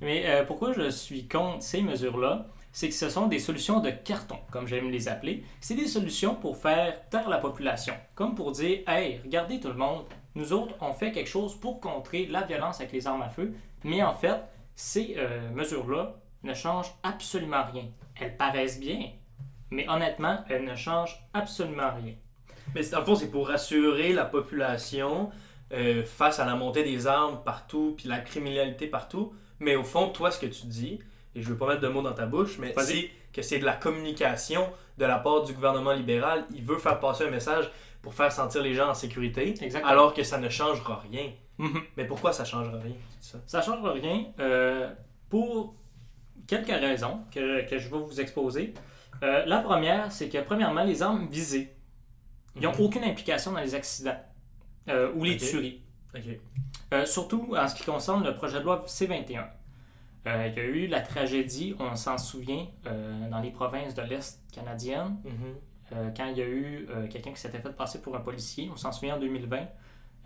[0.00, 2.46] Mais euh, pourquoi je suis contre ces mesures-là?
[2.72, 5.44] C'est que ce sont des solutions de carton, comme j'aime les appeler.
[5.60, 7.94] C'est des solutions pour faire taire la population.
[8.14, 10.04] Comme pour dire, hey, regardez tout le monde,
[10.34, 13.54] nous autres, on fait quelque chose pour contrer la violence avec les armes à feu.
[13.84, 14.42] Mais en fait,
[14.74, 17.84] ces euh, mesures-là ne changent absolument rien.
[18.20, 19.10] Elles paraissent bien,
[19.70, 22.12] mais honnêtement, elles ne changent absolument rien.
[22.74, 25.30] Mais le fond, c'est pour rassurer la population
[25.72, 29.32] euh, face à la montée des armes partout, puis la criminalité partout.
[29.60, 30.98] Mais au fond, toi, ce que tu dis,
[31.34, 33.64] et je veux pas mettre de mots dans ta bouche, mais c'est que c'est de
[33.64, 34.66] la communication
[34.98, 36.44] de la part du gouvernement libéral.
[36.54, 37.70] Il veut faire passer un message
[38.02, 39.90] pour faire sentir les gens en sécurité, Exactement.
[39.90, 41.30] alors que ça ne changera rien.
[41.58, 41.80] Mhm.
[41.96, 42.94] Mais pourquoi ça changera rien?
[43.20, 43.38] ça?
[43.46, 44.90] Ça ne change rien euh,
[45.28, 45.74] pour
[46.46, 48.74] quelques raisons que, que je vais vous exposer.
[49.22, 51.72] Euh, la première, c'est que premièrement, les armes visées,
[52.54, 52.80] ils n'ont Mhm.
[52.80, 54.20] aucune implication dans les accidents
[54.88, 55.82] euh, ou les tueries.
[56.92, 59.44] Euh, surtout en ce qui concerne le projet de loi C-21.
[60.26, 64.02] Euh, il y a eu la tragédie, on s'en souvient, euh, dans les provinces de
[64.02, 65.32] l'Est canadienne, Mhm.
[65.92, 68.76] euh, quand il y a eu quelqu'un qui s'était fait passer pour un policier, on
[68.76, 69.68] s'en souvient en 2020,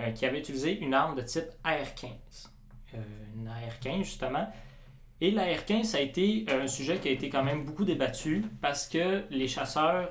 [0.00, 2.50] euh, qui avait utilisé une arme de type AR-15.
[2.94, 2.98] Euh,
[3.37, 4.50] une AR-15, justement.
[5.22, 8.88] Et l'AR-15, ça a été un sujet qui a été quand même beaucoup débattu parce
[8.88, 10.09] que les chasseurs,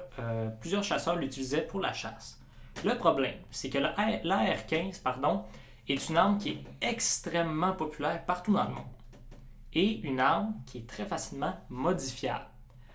[0.61, 2.39] plusieurs chasseurs l'utilisaient pour la chasse.
[2.85, 5.43] Le problème, c'est que la- l'AR-15, pardon,
[5.93, 8.85] est une arme qui est extrêmement populaire partout dans le monde.
[9.73, 12.45] Et une arme qui est très facilement modifiable.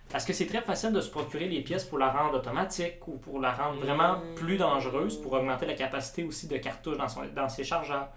[0.09, 3.17] Parce que c'est très facile de se procurer les pièces pour la rendre automatique ou
[3.17, 4.35] pour la rendre vraiment Mm.
[4.35, 8.09] plus dangereuse, pour augmenter la capacité aussi de cartouche dans, son- dans ses chargeurs.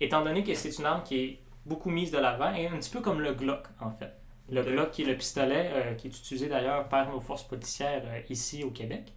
[0.00, 2.90] Étant donné que c'est une arme qui est beaucoup mise de l'avant, et un petit
[2.90, 4.12] peu comme le Glock, en fait.
[4.50, 4.62] Le.
[4.62, 8.20] Glock qui est le pistolet, euh, qui est utilisé d'ailleurs par nos forces policières euh,
[8.28, 9.12] ici au Québec.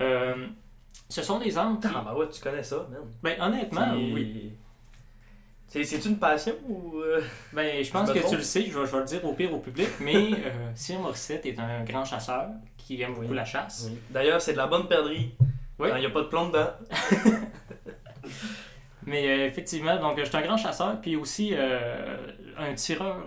[0.00, 0.46] Euh,
[1.08, 1.88] ce sont des qui...
[1.94, 3.00] Ah, bah ouais, tu connais ça, man.
[3.22, 4.52] Ben, honnêtement, Puis- oui.
[5.70, 6.96] C'est, c'est une passion ou.
[7.00, 7.20] euh,
[7.52, 9.52] Ben, je pense que tu le sais, je vais, je vais le dire au pire
[9.52, 12.46] au public, mais euh, Cyr Morissette est un grand chasseur
[12.78, 13.36] qui aime beaucoup Oui.
[13.36, 13.90] la chasse.
[14.08, 15.34] D'ailleurs, c'est de la bonne perdrix.
[15.78, 15.88] Oui.
[15.94, 16.70] Il n'y a pas de plomb dedans.
[19.06, 22.16] Mais euh, effectivement, donc je suis un grand chasseur, puis aussi euh,
[22.58, 23.24] un tireur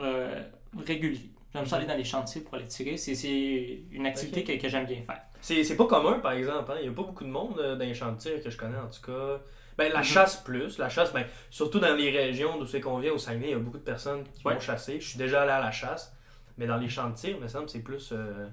[0.86, 1.29] régulier.
[1.53, 2.97] J'aime ça aller dans les chantiers pour aller tirer.
[2.97, 5.21] C'est, c'est une activité que, que j'aime bien faire.
[5.41, 6.71] C'est, pas commun, par exemple.
[6.71, 6.75] hein.
[6.80, 8.58] Il n'y a pas beaucoup de monde euh, dans les champs de tir que je
[8.58, 9.39] connais, en tout cas.
[9.77, 10.04] Ben, la Mhm.
[10.06, 10.77] chasse plus.
[10.77, 13.54] La chasse, ben, surtout dans les régions d'où c'est qu'on vient, au Saguenay, il y
[13.56, 14.54] a beaucoup de personnes qui Ouais.
[14.54, 14.99] vont chasser.
[14.99, 16.15] Je suis déjà allé à la chasse.
[16.58, 18.10] Mais dans les champs de tir, il me semble que c'est plus.
[18.12, 18.47] euh,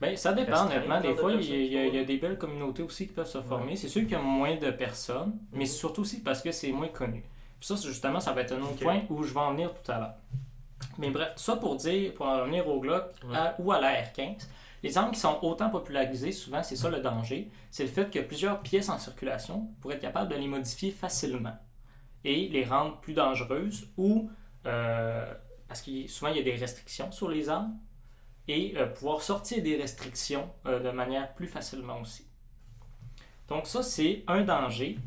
[0.00, 1.00] Ben, ça dépend, honnêtement.
[1.00, 3.28] Des de fois, il y, a- il y a- des belles communautés aussi qui peuvent
[3.28, 3.76] se former.
[3.76, 5.66] C'est sûr qu'il y a moins de personnes, mais Mhm.
[5.66, 7.22] surtout aussi parce que c'est moins connu.
[7.60, 9.90] Puis ça, justement, ça va être un autre point où je vais en venir tout
[9.92, 10.14] à l'heure.
[10.98, 13.36] Mais bref, tout ça pour dire, pour en revenir au Glock Ouais.
[13.36, 14.48] à- ou à la R15,
[14.84, 18.18] les armes qui sont autant popularisées, souvent, c'est ça le danger, c'est le fait que
[18.18, 21.56] plusieurs pièces en circulation pour être capable de les modifier facilement
[22.22, 24.28] et les rendre plus dangereuses ou
[24.66, 25.24] euh,
[25.68, 27.78] parce que souvent il y a des restrictions sur les armes
[28.46, 32.26] et euh, pouvoir sortir des restrictions euh, de manière plus facilement aussi.
[33.48, 34.98] Donc ça, c'est un danger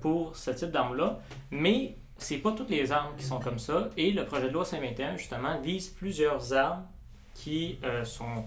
[0.00, 1.20] pour ce type d'arme-là,
[1.52, 4.64] mais c'est pas toutes les armes qui sont comme ça, et le projet de loi
[4.64, 6.84] 521, justement, vise plusieurs armes
[7.34, 8.44] qui sont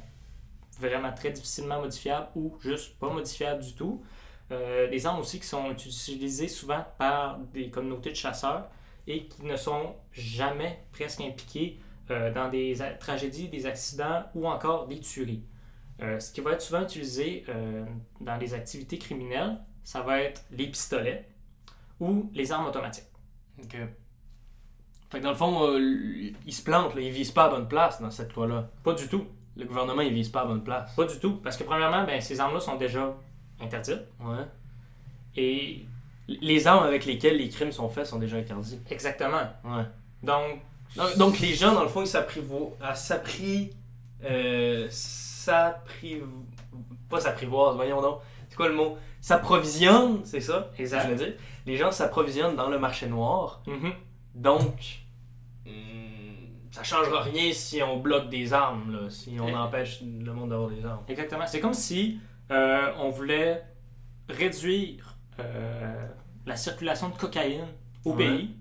[0.88, 4.04] vraiment très difficilement modifiables ou juste pas modifiables du tout.
[4.52, 8.70] Euh, des armes aussi qui sont utilisées souvent par des communautés de chasseurs
[9.08, 11.80] et qui ne sont jamais presque impliquées
[12.12, 15.44] euh, dans des tragédies, des accidents ou encore des tueries.
[16.02, 17.46] Euh, ce qui va être souvent utilisé
[18.20, 21.28] dans les activités criminelles, ça va être les pistolets
[22.00, 23.08] ou les armes automatiques.
[23.60, 23.78] Ok.
[25.10, 28.02] Fait que dans le fond, ils se plantent, là, ils visent pas à bonne place
[28.02, 28.70] dans cette loi-là.
[28.84, 29.26] Pas du tout.
[29.56, 30.94] Le gouvernement, il vise pas à bonne place.
[30.96, 31.36] Pas du tout.
[31.44, 33.14] Parce que premièrement, ben, ces armes-là sont déjà
[33.62, 34.02] interdites.
[34.20, 34.46] Ouais.
[35.36, 35.86] Et
[36.28, 38.80] Les armes avec lesquelles les crimes sont faits sont déjà interdits.
[38.90, 39.42] exactement.
[39.64, 39.84] Ouais.
[40.24, 40.60] Donc,
[40.96, 42.74] Donc, donc, les gens, dans le fond, ils s'apprivoisent.
[42.96, 43.72] s'appri.
[44.24, 46.24] Euh, s'appriv...
[47.10, 48.20] Pas s'apprivoisent, voyons donc.
[48.50, 48.98] C'est quoi le mot?
[49.22, 50.70] S'approvisionnent, c'est ça?
[50.72, 51.08] Que je exact.
[51.10, 51.34] veux dire.
[51.66, 53.62] Les gens s'approvisionnent dans le marché noir.
[53.68, 53.92] Mhm.
[54.36, 55.03] Donc,
[56.74, 59.54] ça changera rien si on bloque des armes, là, si on Eh.
[59.56, 61.04] empêche le monde d'avoir des armes.
[61.08, 61.46] Exactement.
[61.48, 62.20] C'est comme si
[62.52, 63.64] euh, on voulait
[64.30, 66.08] réduire euh,
[66.46, 67.68] la circulation de cocaïne
[68.06, 68.18] au Ouais.
[68.28, 68.56] pays,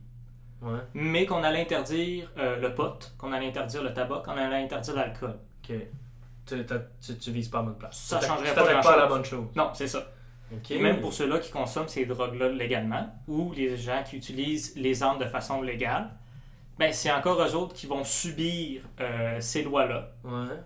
[0.62, 4.62] Ouais, mais qu'on allait interdire euh, le pot, qu'on allait interdire le tabac, qu'on allait
[4.62, 5.34] interdire l'alcool.
[5.68, 5.74] ok.
[6.46, 6.64] Tu,
[7.00, 7.96] tu, tu vises pas à bonne place.
[7.98, 9.46] Ça Tu changerait pas pas la bonne chose.
[9.56, 10.06] Non, c'est ça.
[10.52, 10.70] Ok.
[10.72, 15.02] Et même pour ceux-là qui consomment ces drogues-là légalement, ou les gens qui utilisent les
[15.02, 16.10] armes de façon légale,
[16.86, 20.10] ben, c'est encore eux autres qui vont subir euh, ces lois-là.
[20.24, 20.56] Ouais.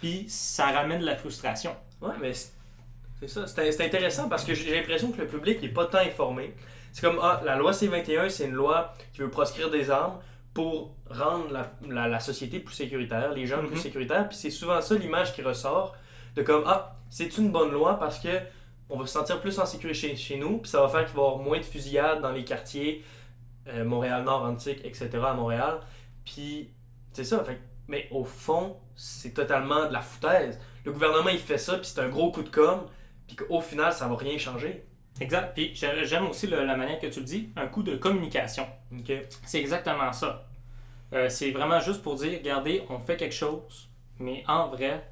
[0.00, 1.74] Puis ça ramène de la frustration.
[2.00, 3.46] Ouais, mais c'est ça.
[3.46, 6.54] C'est intéressant parce que j'ai l'impression que le public n'est pas tant informé.
[6.92, 10.18] C'est comme, ah, la loi C-21, c'est une loi qui veut proscrire des armes
[10.52, 13.82] pour rendre la, la- la société plus sécuritaire, les gens plus Mhm.
[13.82, 14.28] sécuritaires.
[14.28, 15.96] Puis c'est souvent ça l'image qui ressort
[16.36, 18.28] de comme, ah, c'est une bonne loi parce que
[18.90, 21.16] on va se sentir plus en sécurité chez, chez nous, puis ça va faire qu'il
[21.16, 23.02] va y avoir moins de fusillades dans les quartiers,
[23.68, 25.10] euh, Montréal-Nord, Antique, etc.
[25.26, 25.80] à Montréal.
[26.24, 26.70] Puis
[27.12, 27.42] c'est ça.
[27.44, 30.58] Fait, mais au fond, c'est totalement de la foutaise.
[30.84, 32.82] Le gouvernement, il fait ça, puis c'est un gros coup de com',
[33.26, 34.84] puis qu'au final, ça va rien changer.
[35.20, 35.52] Exact.
[35.54, 38.66] Puis j'ai- j'aime aussi le- la manière que tu le dis, un coup de communication.
[39.44, 40.46] C'est exactement ça.
[41.12, 45.08] Euh, c'est vraiment juste pour dire, regardez, on fait quelque chose, mais en vrai,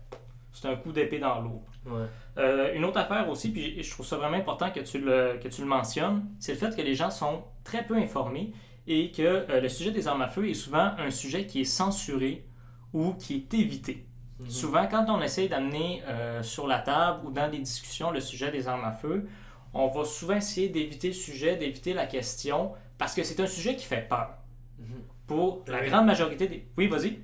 [0.52, 1.62] c'est un coup d'épée dans l'eau.
[1.86, 2.06] Ouais.
[2.38, 5.48] Euh, une autre affaire aussi, puis je trouve ça vraiment important que tu le, que
[5.48, 8.52] tu le mentionnes, c'est le fait que les gens sont très peu informés
[8.86, 11.64] et que euh, le sujet des armes à feu est souvent un sujet qui est
[11.64, 12.46] censuré
[12.94, 14.06] ou qui est évité.
[14.40, 14.48] Mhm.
[14.50, 18.50] Souvent, quand on essaye d'amener euh, sur la table ou dans des discussions le sujet
[18.50, 19.28] des armes à feu,
[19.74, 23.76] on va souvent essayer d'éviter le sujet, d'éviter la question, parce que c'est un sujet
[23.76, 24.30] qui fait peur.
[24.78, 24.86] Mhm.
[25.26, 25.88] Pour la Oui.
[25.90, 26.66] grande majorité des...
[26.78, 27.18] Oui, vas-y.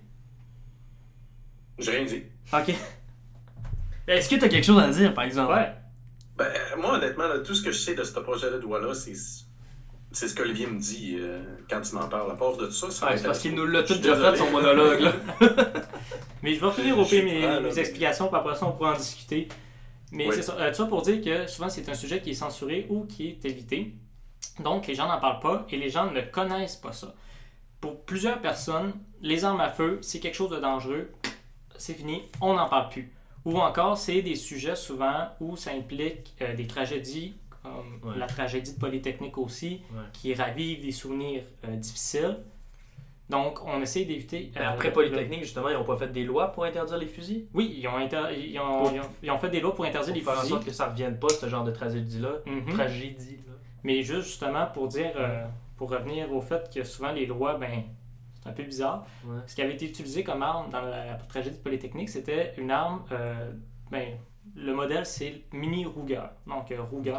[1.78, 2.22] J'ai rien dit.
[2.52, 2.74] OK.
[4.08, 5.52] Est-ce que tu as quelque chose à dire, par exemple?
[5.52, 5.72] Ouais.
[6.36, 6.46] Ben,
[6.78, 9.14] moi, honnêtement, là, tout ce que je sais de ce projet de loi-là, c'est
[10.10, 12.30] c'est ce qu'Olivier me dit euh, quand il m'en parle.
[12.30, 14.38] À part de tout ça, ça Ouais, c'est parce qu'il nous l'a tout déjà fait,
[14.38, 15.00] son monologue.
[15.00, 15.12] Là.
[16.42, 18.66] Mais je vais finir au pire mes, prêt, là, mes mais- explications, puis après ça,
[18.66, 19.48] on pourra en discuter.
[20.12, 20.34] Mais Oui.
[20.34, 20.54] c'est ça.
[20.58, 23.28] Euh, tout ça pour dire que souvent, c'est un sujet qui est censuré ou qui
[23.28, 23.92] est évité.
[24.60, 27.14] Donc, les gens n'en parlent pas et les gens ne connaissent pas ça.
[27.80, 31.10] Pour plusieurs personnes, les armes à feu, c'est quelque chose de dangereux.
[31.76, 33.12] C'est fini, on n'en parle plus.
[33.48, 38.18] Ou encore, c'est des sujets souvent où ça implique euh, des tragédies, comme Ouais.
[38.18, 40.00] la tragédie de Polytechnique aussi, Ouais.
[40.12, 42.38] qui ravive des souvenirs euh, difficiles.
[43.30, 44.50] Donc, on essaie d'éviter.
[44.54, 47.06] Mais euh, après le- Polytechnique, justement, ils n'ont pas fait des lois pour interdire les
[47.06, 47.46] fusils?
[47.52, 49.84] oui, ils ont, inter- ils ont, Pour- ils ont- ils ont fait des lois pour
[49.84, 50.50] interdire Pour les faire en fusils.
[50.50, 52.30] sorte que ça ne revienne pas, ce genre de tragédie-là.
[52.46, 52.72] Mhm.
[52.72, 53.38] Tragédie.
[53.84, 55.12] Mais juste justement pour dire,
[55.76, 57.84] pour revenir au fait que souvent les lois, ben,
[58.48, 59.06] un peu bizarre.
[59.24, 59.40] Ouais.
[59.46, 63.52] Ce qui avait été utilisé comme arme dans la, tragédie polytechnique, c'était une arme, euh,
[63.90, 64.18] ben,
[64.56, 66.22] le modèle c'est Mini Ruger.
[66.46, 67.14] Donc euh, Ruger,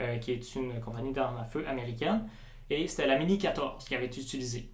[0.00, 2.28] euh, qui est une compagnie d'armes à feu américaine.
[2.68, 4.70] Et c'était la Mini 14 qui avait été utilisée.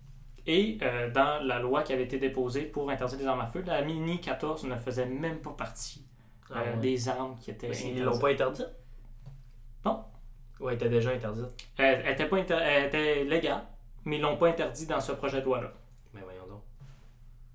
[0.47, 3.63] Et euh, dans la loi qui avait été déposée pour interdire les armes à feu,
[3.67, 6.07] la Mini 14 ne faisait même pas partie
[6.51, 6.77] Ah ouais.
[6.81, 8.69] des armes qui étaient Mais Ils l'ont pas interdite?
[9.85, 10.05] Non.
[10.61, 11.47] Ouais, elle était déjà interdite.
[11.79, 13.65] Elle, elle était pas inter- elle était légale,
[14.07, 15.71] mais ils l'ont pas interdit dans ce projet de loi-là.
[16.15, 16.63] Mais voyons donc.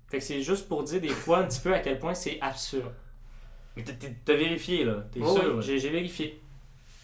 [0.08, 2.38] Fait que c'est juste pour dire des fois un petit peu à quel point c'est
[2.40, 2.92] absurde.
[3.74, 4.96] Mais t'as- vérifié, là.
[5.10, 5.54] T'es Oui, sûr?
[5.56, 6.40] oui, j'ai vérifié.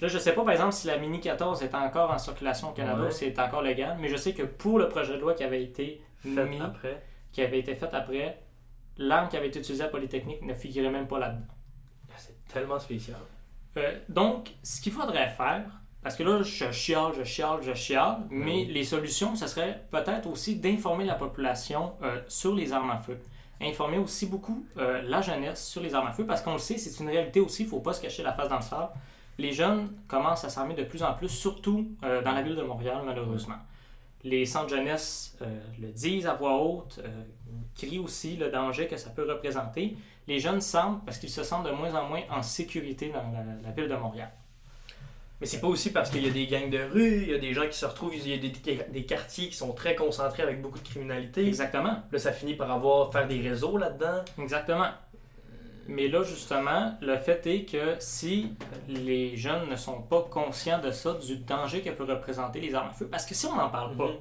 [0.01, 2.73] Là, je sais pas par exemple si la Mini 14 est encore en circulation au
[2.73, 3.09] Canada Ouais.
[3.09, 5.43] ou si c'est encore légal, mais je sais que pour le projet de loi qui
[5.43, 7.03] avait été Fait mis, après.
[7.33, 8.41] qui avait été fait après,
[8.99, 11.47] l'arme qui avait été utilisée à Polytechnique ne figurait même pas là-dedans.
[12.11, 13.17] Ah, C'est tellement spécial.
[13.77, 15.65] Euh, donc, ce qu'il faudrait faire,
[16.03, 20.29] parce que là, je chiale, je chiale, je chiale, mais les solutions, ce serait peut-être
[20.29, 23.19] aussi d'informer la population euh, sur les armes à feu.
[23.61, 26.79] Informer aussi beaucoup euh, la jeunesse sur les armes à feu, parce qu'on le sait,
[26.79, 28.93] c'est une réalité aussi, il ne faut pas se cacher la face dans le sable.
[29.39, 32.63] Les jeunes commencent à s'armer de plus en plus, surtout euh, dans la ville de
[32.63, 33.59] Montréal, malheureusement.
[34.25, 35.37] Les centres jeunesse
[35.81, 37.01] le disent à voix haute,
[37.77, 39.97] crient aussi le danger que ça peut représenter.
[40.27, 43.45] Les jeunes semblent, parce qu'ils se sentent de moins en moins en sécurité dans la,
[43.63, 44.33] la ville de Montréal.
[45.40, 47.38] Mais c'est pas aussi parce qu'il y a des gangs de rue, il y a
[47.38, 48.53] des gens qui se retrouvent, il y a des,
[48.90, 51.46] des quartiers qui sont très concentrés avec beaucoup de criminalité.
[51.46, 54.24] Exactement, Là, ça finit par avoir faire des réseaux là-dedans.
[54.38, 54.88] exactement.
[55.87, 58.53] Mais là, justement, le fait est que si
[58.88, 62.90] les jeunes ne sont pas conscients de ça, du danger que peut représenter les armes
[62.90, 64.16] à feu, parce que si on n'en parle pas, Mhm.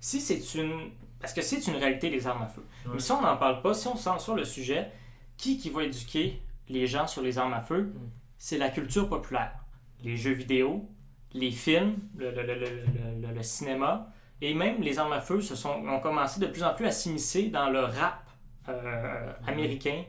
[0.00, 0.90] si c'est une...
[1.18, 2.62] Parce que c'est une réalité, les armes à feu.
[2.92, 4.88] Mais si on n'en parle pas, si on censure le sujet,
[5.38, 7.92] qui qui va éduquer les gens sur les armes à feu?
[8.36, 9.52] C'est la culture populaire.
[10.04, 10.88] Les jeux vidéo,
[11.32, 14.08] les films, le, le- le- le- cinéma,
[14.40, 16.90] et même les armes à feu se sont, ont commencé de plus en plus à
[16.90, 18.22] s'immiscer dans le rap
[18.68, 20.02] euh, américain,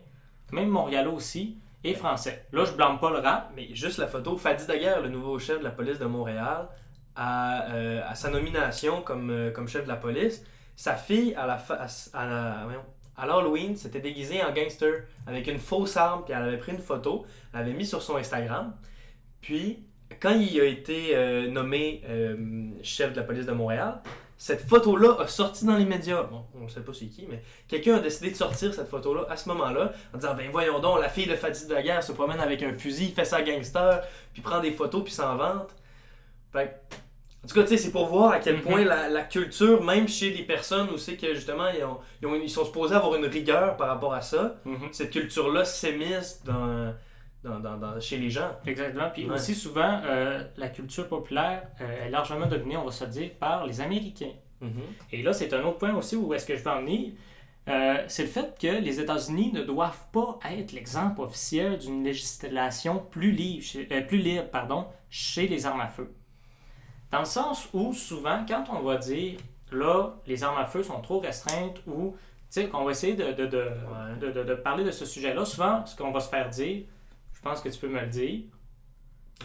[0.51, 2.45] même montréalais aussi, et français.
[2.51, 5.59] Là, je blâme pas le rap, Mais juste la photo, Fadi Daguerre, le nouveau chef
[5.59, 6.67] de la police de Montréal,
[7.15, 10.43] à, euh, à sa nomination comme, euh, comme chef de la police,
[10.75, 12.67] sa fille, à la fa- à, la-
[13.15, 16.79] à l'Halloween, s'était déguisée en gangster avec une fausse arme, puis elle avait pris une
[16.81, 18.75] photo, elle l'avait mis sur son Instagram.
[19.41, 19.79] Puis,
[20.19, 22.35] quand il a été euh, nommé euh,
[22.83, 24.01] chef de la police de Montréal,
[24.39, 26.23] cette photo-là a sorti dans les médias.
[26.23, 29.25] Bon, on ne sait pas c'est qui, mais quelqu'un a décidé de sortir cette photo-là
[29.29, 32.39] à ce moment-là en disant Ben voyons donc, la fille de Fatih Daguerre se promène
[32.39, 34.01] avec un fusil, fait ça gangster,
[34.33, 35.75] puis prend des photos, puis s'en vante.
[36.53, 36.79] Fait
[37.43, 38.61] En tout cas, tu sais, c'est pour voir à quel Mhm.
[38.61, 42.27] point la, la culture, même chez des personnes où c'est que justement, ils, ont- ils
[42.27, 44.89] ont- ils sont supposés avoir une rigueur par rapport à ça, Mhm.
[44.91, 46.93] cette culture-là s'émisse dans,
[47.47, 48.51] dans, dans- dans- chez les gens.
[48.65, 49.09] Exactement.
[49.13, 49.35] Puis Ouais.
[49.35, 53.65] aussi, souvent, euh, la culture populaire euh, est largement dominée, on va se dire, par
[53.65, 54.33] les Américains.
[55.11, 57.11] Et là, c'est un autre point aussi où est-ce que je veux en venir.
[57.67, 62.97] Euh, c'est le fait que les États-Unis ne doivent pas être l'exemple officiel d'une législation
[63.11, 66.11] plus libre, chez, plus libre pardon, chez les armes à feu.
[67.11, 69.37] Dans le sens où, souvent, quand on va dire,
[69.71, 73.33] là, les armes à feu sont trop restreintes ou, tu sais, qu'on va essayer de,
[73.33, 74.17] de, de, Ouais.
[74.19, 76.83] de- de- de parler de ce sujet-là, souvent, ce qu'on va se faire dire,
[77.37, 78.41] je pense que tu peux me le dire,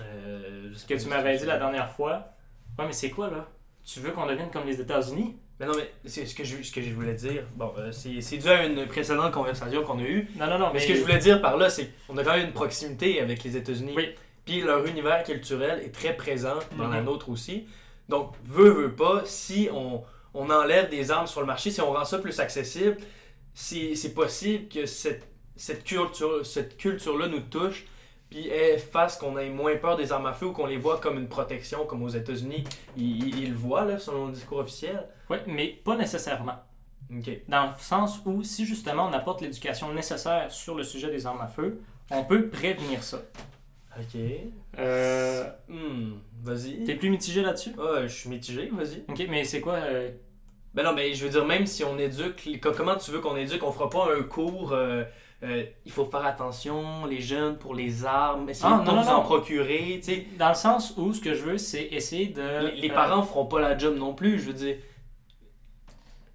[0.00, 2.34] Euh, ce que pas tu m'avais dit la dernière fois.
[2.78, 3.46] Ouais, mais c'est quoi, là?
[3.84, 5.36] Tu veux qu'on devienne comme les États-Unis?
[5.60, 7.44] Mais non, mais c'est ce que je, ce que je voulais dire.
[7.56, 10.28] Bon, euh, c'est dû à une précédente conversation qu'on a eue.
[10.36, 12.34] Non, non, non, Mais ce que je voulais dire par là, c'est qu'on a quand
[12.36, 13.92] même une proximité avec les États-Unis.
[13.94, 14.14] Oui.
[14.46, 17.04] Puis leur univers culturel est très présent dans la Mhm.
[17.04, 17.66] nôtre aussi.
[18.08, 21.92] Donc, veut, veut pas, si on, on enlève des armes sur le marché, si on
[21.92, 22.96] rend ça plus accessible,
[23.52, 27.86] c'est possible que cette, cette culture- cette culture-là nous touche,
[28.30, 30.98] puis elle fasse qu'on ait moins peur des armes à feu ou qu'on les voit
[30.98, 32.64] comme une protection, comme aux États-Unis.
[32.96, 35.06] Ils, le voient, là, selon le discours officiel.
[35.28, 36.56] Oui, mais pas nécessairement.
[37.14, 37.30] OK.
[37.48, 41.42] Dans le sens où, si justement on apporte l'éducation nécessaire sur le sujet des armes
[41.42, 41.80] à feu,
[42.10, 43.20] on peut prévenir ça.
[43.98, 44.18] OK.
[44.78, 46.84] Euh, Hmm, vas-y.
[46.84, 47.72] T'es plus mitigé là-dessus?
[47.78, 49.04] Ah, je suis mitigé, vas-y.
[49.08, 49.74] Ok, mais c'est quoi?
[49.74, 50.10] euh,
[50.74, 53.62] Ben non, mais je veux dire, même si on éduque, comment tu veux qu'on éduque?
[53.62, 54.72] On fera pas un cours.
[54.72, 55.04] euh,
[55.42, 59.22] euh, il faut faire attention, les jeunes, pour les armes, essayer Ah, de non, en
[59.22, 60.26] procurer, tu sais.
[60.38, 62.66] Dans le sens où ce que je veux, c'est essayer de.
[62.66, 64.76] Les, les euh, parents feront pas la job non plus, je veux dire.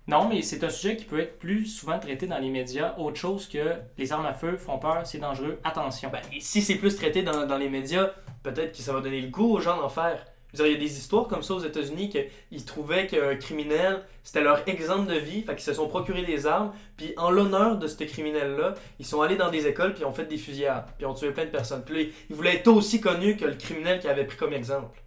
[0.08, 2.96] Non, mais c'est un sujet qui peut être plus souvent traité dans les médias.
[2.98, 6.10] Autre chose que les armes à feu font peur, c'est dangereux, attention.
[6.10, 8.12] Ben, et si c'est plus traité dans, dans les médias,
[8.44, 10.26] peut-être que ça va donner le goût aux gens d'en faire.
[10.58, 13.36] Je veux dire, il y a des histoires comme ça aux États-Unis qu'ils trouvaient qu'un
[13.36, 17.30] criminel, c'était leur exemple de vie, fait qu'ils se sont procuré des armes, puis en
[17.30, 20.86] l'honneur de ce criminel-là, ils sont allés dans des écoles, puis ont fait des fusillades,
[20.98, 21.84] puis ont tué plein de personnes.
[21.86, 25.00] Puis là, ils voulaient être aussi connus que le criminel qu'ils avaient pris comme exemple.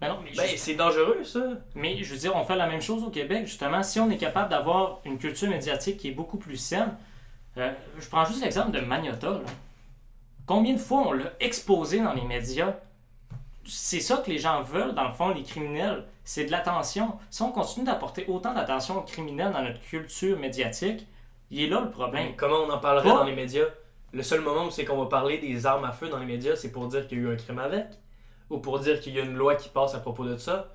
[0.00, 1.40] Ben non, mais, Ben, juste- c'est dangereux, ça.
[1.74, 3.82] mais je veux dire, on fait la même chose au Québec, justement.
[3.82, 6.94] Si on est capable d'avoir une culture médiatique qui est beaucoup plus saine,
[7.56, 9.30] euh, je prends juste l'exemple de Magnota.
[9.30, 9.40] là.
[10.46, 12.76] Combien de fois on l'a exposé dans les médias
[13.68, 16.04] C'est ça que les gens veulent, dans le fond, les criminels.
[16.24, 17.18] C'est de l'attention.
[17.30, 21.06] Si on continue d'apporter autant d'attention aux criminels dans notre culture médiatique,
[21.50, 22.34] il est là le problème.
[22.36, 23.66] Comment on en parlerait dans les médias?
[24.12, 26.56] Le seul moment où c'est qu'on va parler des armes à feu dans les médias,
[26.56, 27.86] c'est pour dire qu'il y a eu un crime avec,
[28.48, 30.68] ou pour dire qu'il y a une loi qui passe à propos de ça?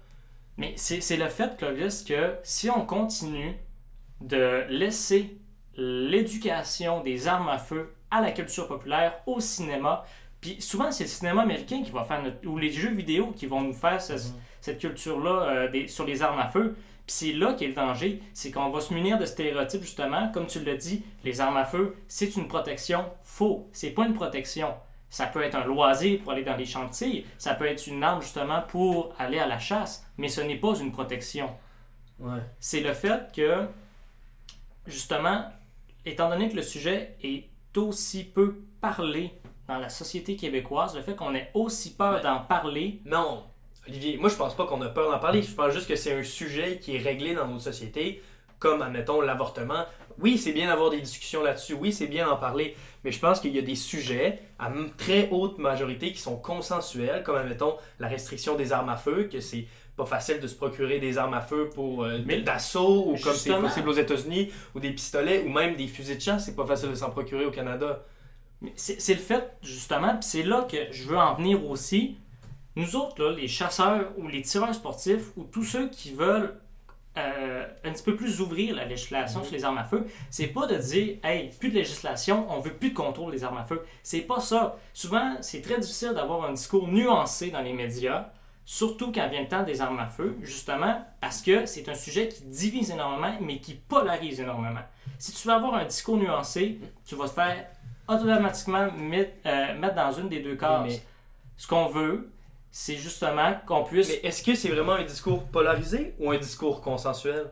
[0.57, 3.57] Mais c'est c'est le fait, Clovis, que si on continue
[4.21, 5.35] de laisser
[5.75, 10.05] l'éducation des armes à feu à la culture populaire, au cinéma,
[10.43, 13.45] puis souvent c'est le cinéma américain qui va faire notre, ou les jeux vidéo qui
[13.47, 16.75] vont nous faire ce- cette culture-là euh, sur les armes à feu.
[17.07, 20.47] Puis c'est là qu'est le danger, c'est qu'on va se munir de stéréotypes justement, comme
[20.47, 23.05] tu l'as dit, les armes à feu, c'est une protection.
[23.23, 24.73] Faux, c'est pas une protection.
[25.09, 28.21] Ça peut être un loisir pour aller dans les chantiers, ça peut être une arme
[28.21, 31.49] justement pour aller à la chasse, mais ce n'est pas une protection.
[32.19, 32.39] Ouais.
[32.59, 33.67] C'est le fait que,
[34.87, 35.45] justement,
[36.05, 39.33] étant donné que le sujet est aussi peu parlé
[39.67, 42.21] dans la société québécoise, le fait qu'on ait aussi peur Ouais.
[42.21, 43.43] d'en parler, Non,
[43.87, 45.41] Olivier, moi je pense pas qu'on a peur d'en parler.
[45.41, 48.21] Je pense juste que c'est un sujet qui est réglé dans notre société,
[48.59, 49.85] comme admettons l'avortement.
[50.19, 51.73] Oui, c'est bien d'avoir des discussions là-dessus.
[51.73, 52.75] Oui, c'est bien d'en parler.
[53.03, 57.23] Mais je pense qu'il y a des sujets à très haute majorité qui sont consensuels,
[57.23, 59.65] comme admettons la restriction des armes à feu, que c'est
[59.97, 63.33] pas facile de se procurer des armes à feu pour euh, Mais d'assaut ou comme
[63.33, 66.65] c'est possible aux États-Unis, ou des pistolets, ou même des fusils de chasse, c'est pas
[66.65, 68.03] facile de s'en procurer au Canada.
[68.75, 72.17] C'est le fait, justement, puis c'est là que je veux en venir aussi.
[72.75, 76.57] Nous autres, là, les chasseurs ou les tireurs sportifs ou tous ceux qui veulent
[77.15, 79.45] euh, un petit peu plus ouvrir la législation Mhm.
[79.45, 82.73] sur les armes à feu, c'est pas de dire, hey, plus de législation, on veut
[82.73, 83.85] plus de contrôle des armes à feu.
[84.01, 84.77] C'est pas ça.
[84.93, 88.29] Souvent, c'est très difficile d'avoir un discours nuancé dans les médias,
[88.65, 92.29] surtout quand vient le temps des armes à feu, justement parce que c'est un sujet
[92.29, 94.81] qui divise énormément, mais qui polarise énormément.
[95.19, 97.67] Si tu veux avoir un discours nuancé, tu vas te faire
[98.07, 100.83] automatiquement mettre, euh, mettre dans une des deux cases.
[100.85, 101.01] Mais-
[101.57, 102.29] Ce qu'on veut,
[102.71, 106.81] c'est justement qu'on puisse Mais est-ce que c'est vraiment un discours polarisé ou un discours
[106.81, 107.49] consensuel?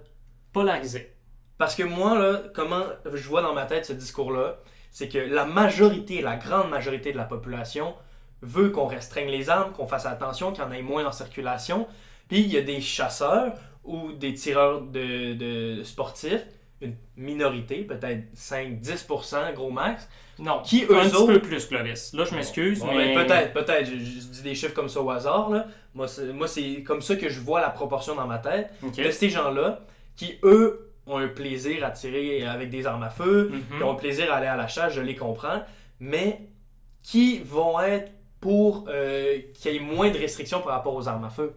[0.52, 1.14] polariser.
[1.58, 2.84] Parce que moi, là, comment
[3.14, 4.58] je vois dans ma tête ce discours-là,
[4.90, 7.94] c'est que la majorité, la grande majorité de la population
[8.42, 11.88] veut qu'on restreigne les armes, qu'on fasse attention, qu'il y en ait moins en circulation.
[12.28, 13.54] Puis il y a des chasseurs
[13.86, 16.46] ou des tireurs de, de sportifs,
[16.82, 20.10] une minorité, peut-être 5-10%, gros max,
[20.42, 22.14] Non, Qui, eux un petit peu plus, Clovis.
[22.14, 23.14] Là, je m'excuse, Bon, mais...
[23.16, 23.86] ben, peut-être, peut-être.
[23.86, 25.50] Je, je dis des chiffres comme ça au hasard.
[25.52, 25.68] Là.
[25.94, 28.72] Moi, c'est, comme ça que je vois la proportion dans ma tête.
[28.82, 29.82] De ces gens-là
[30.16, 33.78] qui, eux, ont un plaisir à tirer avec des armes à feu, Mhm.
[33.78, 35.62] qui ont un plaisir à aller à la chasse, je les comprends,
[36.00, 36.42] mais
[37.04, 41.24] qui vont être pour euh, qu'il y ait moins de restrictions par rapport aux armes
[41.26, 41.54] à feu?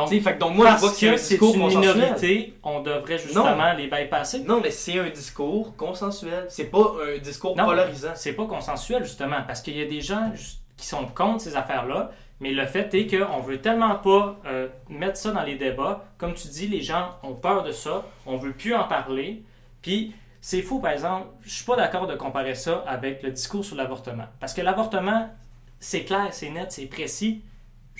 [0.00, 1.28] Donc, Tu sais, fait que donc moi, je vois Parce que c'est un que c'est
[1.34, 4.40] discours une minorité, on devrait justement les bypasser.
[4.44, 6.46] Non, mais c'est un discours consensuel.
[6.48, 7.64] C'est pas un discours Non.
[7.66, 8.12] polarisant.
[8.14, 10.32] C'est pas consensuel, justement, parce qu'il y a des gens
[10.76, 15.18] qui sont contre ces affaires-là, mais le fait est qu'on veut tellement pas euh, mettre
[15.18, 16.04] ça dans les débats.
[16.16, 19.42] Comme tu dis, les gens ont peur de ça, on veut plus en parler.
[19.82, 23.62] Puis, c'est faux, par exemple, je suis pas d'accord de comparer ça avec le discours
[23.64, 24.24] sur l'avortement.
[24.40, 25.28] Parce que l'avortement,
[25.78, 27.42] c'est clair, c'est net, c'est précis.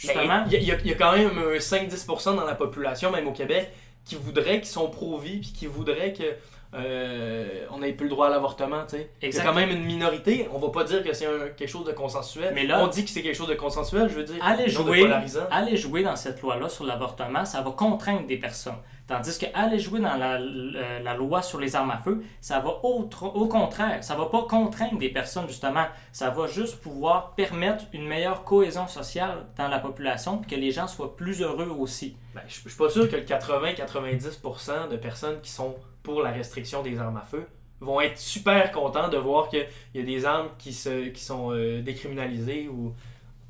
[0.01, 3.33] Justement, Il y, a- il y quand même un 5-10% dans la population, même au
[3.33, 3.71] Québec,
[4.05, 6.25] qui voudraient, qui sont pro-vie, puis qui voudraient que
[6.73, 8.85] euh, on n'ait plus le droit à l'avortement.
[8.89, 9.11] tu sais.
[9.23, 9.45] Exact.
[9.45, 10.49] quand même une minorité.
[10.53, 11.27] On va pas dire que c'est
[11.57, 12.53] quelque chose de consensuel.
[12.55, 14.37] Mais là- on dit que c'est quelque chose de consensuel, je veux dire.
[14.69, 15.01] Jouer,
[15.51, 18.77] aller jouer dans cette loi-là sur l'avortement, ça va contraindre des personnes.
[19.11, 23.03] Tandis que aller jouer dans la, loi sur les armes à feu, ça va au,
[23.07, 27.87] tr- au contraire, ça va pas contraindre des personnes justement, ça va juste pouvoir permettre
[27.93, 32.17] une meilleure cohésion sociale dans la population, que les gens soient plus heureux aussi.
[32.37, 36.31] Ben, je je suis pas sûr que le 80-90% de personnes qui sont pour la
[36.31, 37.49] restriction des armes à feu
[37.81, 41.51] vont être super contents de voir qu'il y a des armes qui, se, qui sont
[41.51, 42.95] euh, décriminalisées ou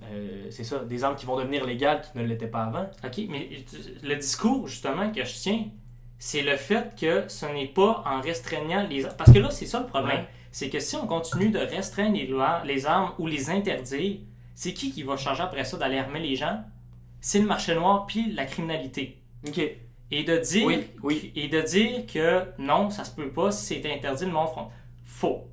[0.04, 2.86] euh, c'est ça, des armes qui vont devenir légales qui ne l'étaient pas avant.
[3.04, 3.48] OK, mais
[4.02, 5.64] le discours justement que je tiens,
[6.18, 9.16] c'est le fait que ce n'est pas en restreignant les armes.
[9.16, 10.20] Parce que là, c'est ça le problème.
[10.20, 10.28] Ouais.
[10.52, 14.18] C'est que si on continue de restreindre les, lois, les armes ou les interdire,
[14.54, 16.62] c'est qui qui va changer après ça d'aller armer les gens?
[17.20, 19.22] C'est le marché noir puis la criminalité.
[19.46, 19.60] Ok.
[20.12, 21.32] Et de dire, Oui, oui.
[21.36, 24.70] Et de dire que non, ça se peut pas, si c'est interdit, le monde front.
[25.04, 25.49] Faux.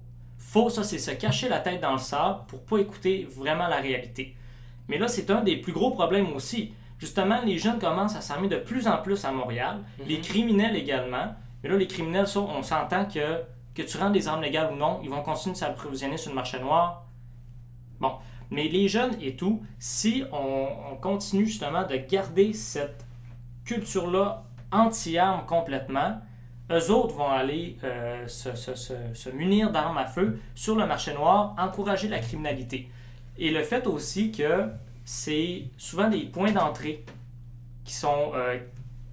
[0.58, 3.76] Faux, ça, c'est se cacher la tête dans le sable pour pas écouter vraiment la
[3.78, 4.36] réalité.
[4.88, 6.74] Mais là, c'est un des plus gros problèmes aussi.
[6.98, 10.06] Justement, les jeunes commencent à s'armer de plus en plus à Montréal, Mhm.
[10.08, 11.36] les criminels également.
[11.62, 13.44] Mais là, les criminels, ça, on s'entend que,
[13.76, 16.36] que tu rends des armes légales ou non, ils vont continuer de s'approvisionner sur le
[16.36, 17.04] marché noir.
[18.00, 18.14] Bon.
[18.50, 23.06] Mais les jeunes et tout, si on, on continue justement de garder cette
[23.66, 26.20] culture-là anti-armes complètement,
[26.72, 30.86] eux autres vont aller euh, se, se- se- se munir d'armes à feu sur le
[30.86, 32.90] marché noir, encourager la criminalité.
[33.38, 34.68] Et le fait aussi que
[35.06, 37.06] c'est souvent des points d'entrée
[37.86, 38.32] qui sont...
[38.36, 38.58] euh,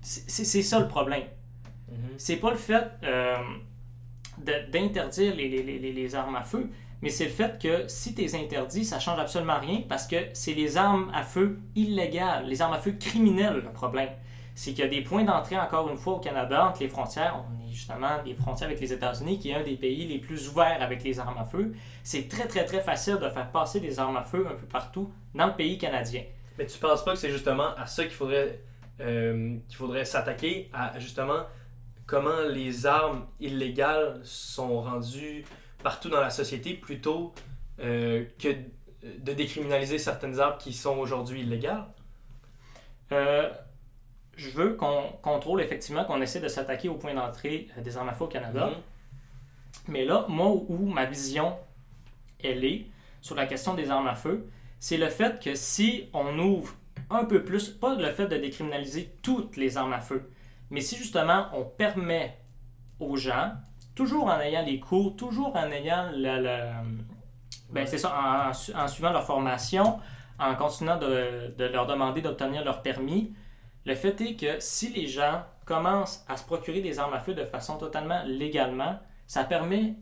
[0.03, 1.23] c'est ça le problème.
[1.91, 1.97] Mhm.
[2.19, 3.37] C'est pas le fait euh,
[4.39, 6.69] d'interdire les, les- les- les armes à feu,
[7.03, 10.17] mais c'est le fait que si tu les interdis, ça change absolument rien parce que
[10.33, 14.09] c'est les armes à feu illégales, les armes à feu criminelles le problème.
[14.55, 17.45] C'est qu'il y a des points d'entrée, encore une fois, au Canada, entre les frontières.
[17.49, 20.49] On est justement des frontières avec les États-Unis, qui est un des pays les plus
[20.49, 21.75] ouverts avec les armes à feu.
[22.05, 25.13] C'est très, très, très facile de faire passer des armes à feu un peu partout
[25.35, 26.23] dans le pays canadien.
[26.57, 28.61] Mais tu penses pas que c'est justement à ça qu'il faudrait,
[29.01, 31.43] euh, qu'il faudrait s'attaquer, à justement
[32.07, 35.45] comment les armes illégales sont rendues
[35.83, 37.35] partout dans la société plutôt
[37.81, 38.49] euh, que
[39.19, 41.87] de décriminaliser certaines armes qui sont aujourd'hui illégales?
[43.13, 43.51] Euh,
[44.45, 48.09] je veux qu'on contrôle effectivement qu'on essaie de s'attaquer au point d'entrée euh, des armes
[48.09, 48.67] à feu au Canada.
[48.67, 48.75] Mhm.
[49.89, 51.57] Mais là, moi, où ma vision,
[52.43, 52.87] elle est
[53.21, 54.47] sur la question des armes à feu,
[54.79, 56.75] c'est le fait que si on ouvre
[57.11, 60.31] un peu plus, pas le fait de décriminaliser toutes les armes à feu,
[60.71, 62.37] mais si justement on permet
[63.01, 63.53] aux gens,
[63.95, 66.43] toujours en ayant les cours, toujours en ayant le...
[66.43, 67.05] le-
[67.71, 69.99] ben, c'est ça, en, en su- en suivant leur formation,
[70.39, 73.33] en continuant de, de leur demander d'obtenir leur permis,
[73.85, 77.35] le fait est que si les gens commencent à se procurer des armes à feu
[77.35, 79.95] de façon totalement légalement, ça permet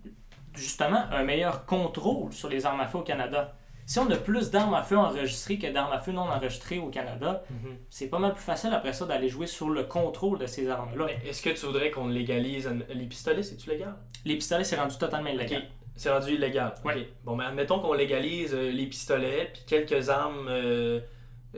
[0.55, 3.55] justement un meilleur contrôle sur les armes à feu au Canada.
[3.87, 6.89] Si on a plus d'armes à feu enregistrées que d'armes à feu non enregistrées au
[6.89, 7.77] Canada, Mhm.
[7.91, 11.07] c'est pas mal plus facile après ça d'aller jouer sur le contrôle de ces armes-là.
[11.27, 13.43] Est-ce que tu voudrais qu'on légalise les pistolets?
[13.43, 13.95] C'est-tu légal?
[14.25, 15.65] Les pistolets, c'est rendu totalement illégal.
[15.97, 16.73] C'est rendu illégal.
[16.85, 17.09] Ouais.
[17.25, 21.01] Bon, mais admettons qu'on légalise euh, les pistolets puis quelques armes euh,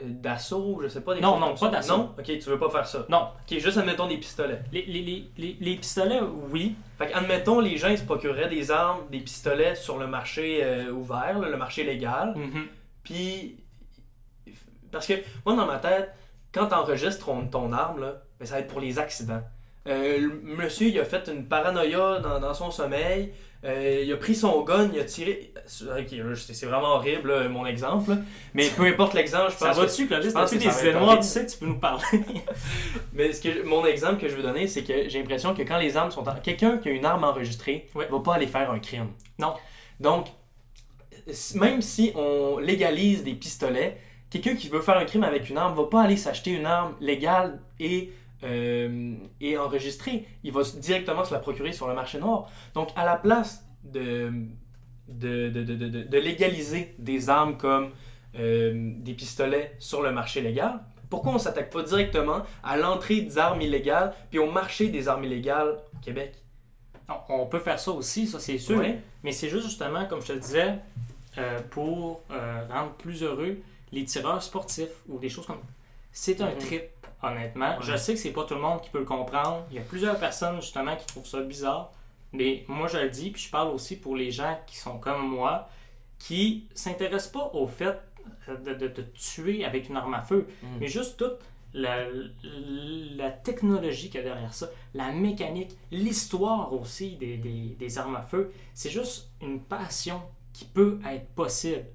[0.03, 1.15] d'assaut, je sais pas.
[1.15, 1.97] Des Non, non, pas d'assaut.
[1.97, 2.15] Non?
[2.17, 3.05] Ok, tu veux pas faire ça.
[3.09, 4.61] Non, Ok, juste admettons des pistolets.
[4.71, 6.19] les, les, les, les, pistolets,
[6.51, 6.75] oui.
[6.97, 10.61] Fait que, admettons, les gens ils se procureraient des armes, des pistolets sur le marché
[10.63, 12.33] euh, ouvert, là, le marché légal.
[12.35, 12.67] Mhm.
[13.03, 13.57] Puis,
[14.91, 15.13] parce que
[15.45, 16.13] moi, dans ma tête,
[16.53, 19.41] quand t'enregistres ton, ton arme, là, ben, ça va être pour les accidents.
[19.87, 23.31] Euh, le monsieur, il a fait une paranoïa dans, dans son sommeil.
[23.65, 25.51] Euh, il a pris son gun, il a tiré.
[25.55, 25.63] Là,
[26.35, 28.11] c'est vraiment horrible, là, mon exemple.
[28.11, 28.17] là.
[28.53, 29.77] Mais peu importe l'exemple, je Ça pense.
[29.77, 31.23] va dessus, ça va des être idées noires, horrible.
[31.23, 32.03] tu sais, tu peux nous parler.
[33.13, 35.79] Mais ce que, mon exemple que je veux donner, c'est que j'ai l'impression que quand
[35.79, 36.27] les armes sont.
[36.29, 38.07] en- Quelqu'un qui a une arme enregistrée Ouais.
[38.11, 39.07] va pas aller faire un crime.
[39.39, 39.55] Non.
[39.99, 40.27] Donc,
[41.55, 43.97] même si on légalise des pistolets,
[44.29, 46.93] quelqu'un qui veut faire un crime avec une arme va pas aller s'acheter une arme
[47.01, 48.11] légale et,
[48.45, 50.27] euh, et enregistrée.
[50.43, 52.47] Il va directement se la procurer sur le marché noir.
[52.73, 54.31] Donc, à la place de,
[55.07, 57.89] de, de, de, de- légaliser des armes comme
[58.37, 60.79] euh, des pistolets sur le marché légal,
[61.09, 65.23] pourquoi on s'attaque pas directement à l'entrée des armes illégales puis au marché des armes
[65.23, 66.33] illégales au Québec?
[67.07, 68.81] Non, On peut faire ça aussi, ça c'est sûr.
[69.23, 70.75] Mais c'est juste justement, comme je te le disais,
[71.37, 72.23] euh, pour
[72.69, 73.57] rendre plus heureux
[73.91, 75.59] les tireurs sportifs ou des choses comme
[76.11, 76.57] C'est un Mhm.
[76.57, 76.83] trip,
[77.31, 77.77] honnêtement.
[77.77, 77.83] Ouais.
[77.83, 79.63] Je sais que c'est pas tout le monde qui peut le comprendre.
[79.71, 81.91] Il y a plusieurs personnes justement qui trouvent ça bizarre.
[82.33, 85.27] Mais moi je le dis, puis je parle aussi pour les gens qui sont comme
[85.27, 85.69] moi,
[86.19, 87.97] qui s'intéressent pas au fait
[88.47, 90.67] de, de- de tuer avec une arme à feu, Mm.
[90.79, 91.37] mais juste toute
[91.73, 92.05] la,
[93.15, 98.15] la technologie qu'il y a derrière ça, la mécanique, l'histoire aussi des, des- des armes
[98.15, 100.21] à feu, c'est juste une passion
[100.53, 101.85] qui peut être possible.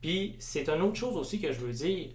[0.00, 2.10] Puis c'est une autre chose aussi que je veux dire.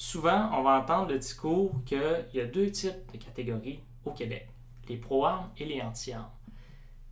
[0.00, 4.48] Souvent, on va entendre le discours qu'il y a deux types de catégories au Québec,
[4.88, 6.30] les pro-armes et les anti-armes.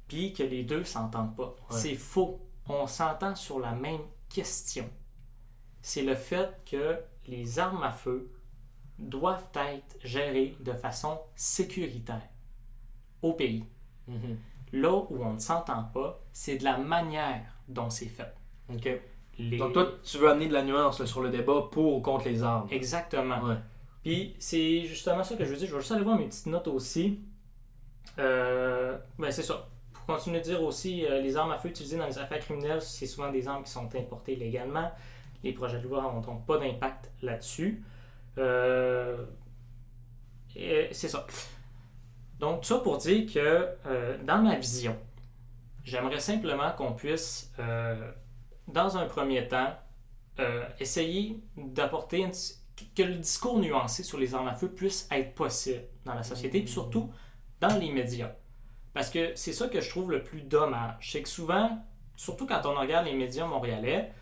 [0.08, 1.54] Puis que les deux s'entendent pas.
[1.68, 2.40] C'est faux.
[2.66, 4.88] On s'entend sur la même question.
[5.82, 8.32] C'est le fait que les armes à feu
[8.98, 12.30] doivent être gérées de façon sécuritaire
[13.20, 13.66] au pays.
[14.06, 14.38] Mhm.
[14.72, 18.34] Là où on ne s'entend pas, c'est de la manière dont c'est fait.
[19.38, 22.00] Les- Donc toi, tu veux amener de la nuance là, sur le débat pour ou
[22.00, 22.66] contre les armes.
[22.70, 23.40] Exactement.
[23.42, 23.56] Ouais.
[24.02, 25.68] Puis c'est justement ça que je veux dire.
[25.68, 27.20] Je vais juste aller voir mes petites notes aussi.
[28.18, 29.68] Euh, ben c'est ça.
[29.92, 32.82] Pour continuer de dire aussi, euh, les armes à feu utilisées dans les affaires criminelles,
[32.82, 34.90] c'est souvent des armes qui sont importées légalement.
[35.44, 37.82] Les projets de loi n'ont donc pas d'impact là-dessus.
[38.38, 39.24] Euh,
[40.54, 41.26] c'est ça.
[42.40, 44.96] Donc, ça pour dire que euh, dans ma vision,
[45.84, 47.52] j'aimerais simplement qu'on puisse,
[48.68, 49.76] dans un premier temps,
[50.38, 52.32] euh, essayer d'apporter une-
[52.94, 56.60] que le discours nuancé sur les armes à feu puisse être possible dans la société,
[56.60, 57.10] puis surtout
[57.60, 58.32] dans les médias.
[58.94, 61.10] Parce que c'est ça que je trouve le plus dommage.
[61.12, 61.84] C'est que souvent,
[62.16, 64.12] surtout quand on regarde les médias montréalais,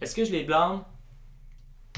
[0.00, 0.82] est-ce que je les blâme?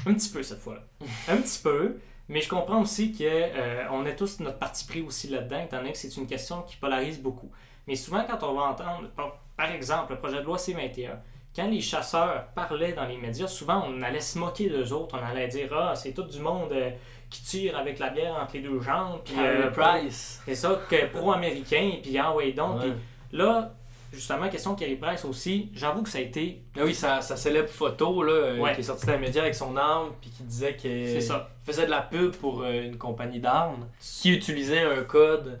[0.05, 0.83] Un petit peu cette fois-là?
[1.29, 1.99] un petit peu.
[2.27, 5.97] Mais je comprends aussi qu'on a tous notre parti pris aussi là-dedans, étant donné que
[5.97, 7.49] c'est une question qui polarise beaucoup.
[7.87, 9.09] Mais souvent, quand on va entendre,
[9.57, 11.17] par exemple, le projet de loi C-21,
[11.55, 15.17] quand les chasseurs parlaient dans les médias, souvent on allait se moquer d'eux autres.
[15.21, 16.91] On allait dire Ah, c'est tout du monde euh,
[17.29, 19.19] qui tire avec la bière entre les deux jambes.
[19.25, 20.41] Puis, euh, Price.
[20.45, 22.81] c'est ça, que pro-américain, puis ah ouais donc.
[22.81, 22.93] Ouais.
[23.31, 23.73] Là,
[24.11, 26.63] justement, question Kerry Price aussi, j'avoue que ça a été.
[26.75, 28.73] Ah oui, sa, sa célèbre photo là, euh, Ouais.
[28.73, 31.21] qui est sortie dans les médias avec son arme puis qui disait qu'il
[31.63, 35.59] faisait de la pub pour une compagnie d'armes qui utilisait un code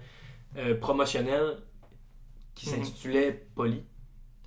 [0.57, 1.57] euh, promotionnel
[2.55, 2.75] qui Mhm.
[2.83, 3.83] s'intitulait Poly.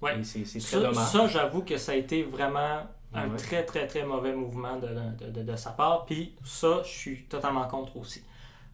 [0.03, 0.19] Ouais.
[0.19, 1.07] Et c'est c'est très Ça, dommage.
[1.09, 3.37] ça, j'avoue que ça a été vraiment un Ouais.
[3.37, 6.05] très, très, très mauvais mouvement de, de, de- de sa part.
[6.07, 8.23] Puis ça, je suis totalement contre aussi.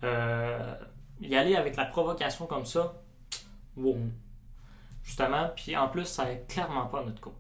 [0.04, 0.74] Euh,
[1.20, 2.94] y aller avec la provocation comme ça,
[3.76, 3.94] wow.
[3.96, 4.10] Mm.
[5.04, 7.32] Justement, puis en plus, ça n'est clairement pas notre cause.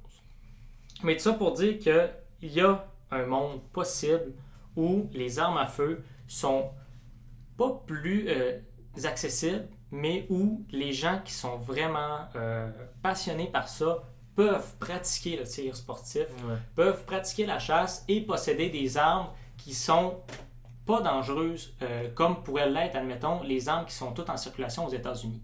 [1.02, 4.32] Mais tout ça pour dire qu'il y a un monde possible
[4.74, 6.70] où les armes à feu sont
[7.56, 8.58] pas plus euh,
[9.04, 12.70] accessibles, mais où les gens qui sont vraiment euh,
[13.02, 13.98] passionnés par ça
[14.36, 16.54] peuvent pratiquer le tir sportif, Ouais.
[16.76, 20.20] peuvent pratiquer la chasse et posséder des armes qui sont
[20.86, 24.90] pas dangereuses, euh, comme pourraient l'être, admettons, les armes qui sont toutes en circulation aux
[24.90, 25.42] États-Unis.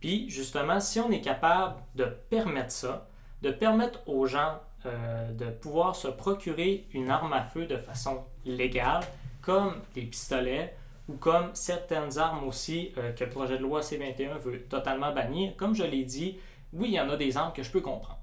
[0.00, 3.08] Puis, justement, si on est capable de permettre ça,
[3.42, 8.24] de permettre aux gens euh, de pouvoir se procurer une arme à feu de façon
[8.44, 9.02] légale,
[9.42, 10.74] comme des pistolets
[11.08, 15.54] ou comme certaines armes aussi euh, que le projet de loi C-21 veut totalement bannir,
[15.56, 16.38] comme je l'ai dit,
[16.72, 18.18] oui, il y en a des armes que je peux comprendre.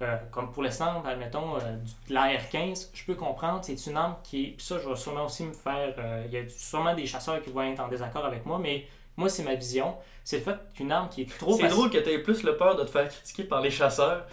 [0.00, 4.44] Euh, comme pour l'instant, admettons, euh, du- l'AR-15, je peux comprendre, c'est une arme qui
[4.44, 4.48] est.
[4.50, 5.92] Puis ça, je vais sûrement aussi me faire.
[5.98, 8.86] euh, Il y a sûrement des chasseurs qui vont être en désaccord avec moi, mais
[9.16, 9.96] moi, c'est ma vision.
[10.22, 12.44] C'est le fait qu'une arme qui est trop C'est facile- drôle que tu aies plus
[12.44, 14.24] le peur de te faire critiquer par les chasseurs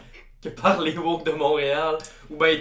[0.45, 1.97] que par les woke de Montréal
[2.29, 2.59] ou ben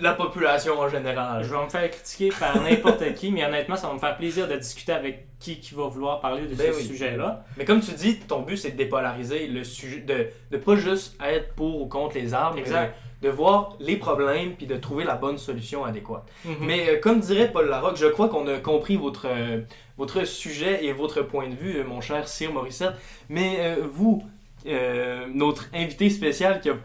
[0.00, 1.44] la population en général.
[1.44, 4.48] Je vais me faire critiquer par n'importe qui, mais honnêtement, ça va me faire plaisir
[4.48, 6.84] de discuter avec qui qui va vouloir parler de Ben ce oui.
[6.84, 7.44] sujet-là.
[7.58, 11.20] Mais comme tu dis, ton but c'est de dépolariser le sujet, de, de pas juste
[11.22, 12.94] être pour ou contre les armes, Exact.
[13.22, 16.24] mais de, voir les problèmes puis de trouver la bonne solution adéquate.
[16.44, 16.56] Mhm.
[16.60, 19.60] Mais euh, comme dirait Paul Larocque, je crois qu'on a compris votre, euh,
[19.98, 22.94] votre sujet et votre point de vue, euh, mon cher Sir Morissette.
[23.28, 24.22] Mais vous,
[24.66, 26.76] euh, notre invité spécial qui a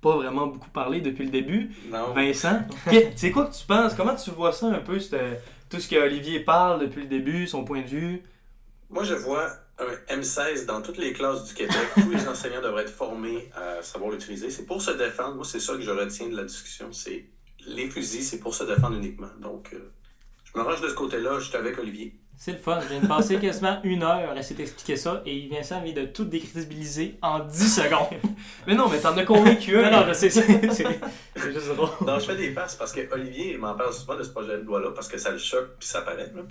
[0.00, 2.12] pas vraiment beaucoup parlé depuis le début, Non.
[2.12, 2.62] Vincent,
[3.16, 3.94] c'est quoi que tu penses?
[3.94, 4.98] Comment tu vois ça un peu,
[5.68, 8.22] tout ce que Olivier parle depuis le début, son point de vue?
[8.90, 11.76] Moi, je vois un M16 dans toutes les classes du Québec.
[11.94, 14.50] Tous les enseignants devraient être formés à savoir l'utiliser.
[14.50, 15.36] C'est pour se défendre.
[15.36, 16.92] Moi, c'est ça que je retiens de la discussion.
[16.92, 17.26] C'est
[17.66, 19.28] les fusils, c'est pour se défendre uniquement.
[19.40, 19.92] Donc, euh,
[20.44, 21.38] je me range de ce côté-là.
[21.38, 22.18] Je suis avec Olivier.
[22.40, 22.78] C'est le fun.
[22.80, 25.60] Je viens de passer quasiment une heure à essayer d'expliquer ça et il vient
[25.92, 28.16] de tout décrédibiliser en 10 secondes.
[28.68, 29.90] Mais non, mais t'en as convaincu non, un.
[29.90, 31.00] non, je sais, c'est c'est-
[31.34, 31.88] c'est juste drôle.
[32.06, 34.62] Non, je fais des passes parce que Olivier m'en parle souvent de ce projet de
[34.62, 36.30] loi-là parce que ça le choque puis ça paraît.
[36.34, 36.42] là.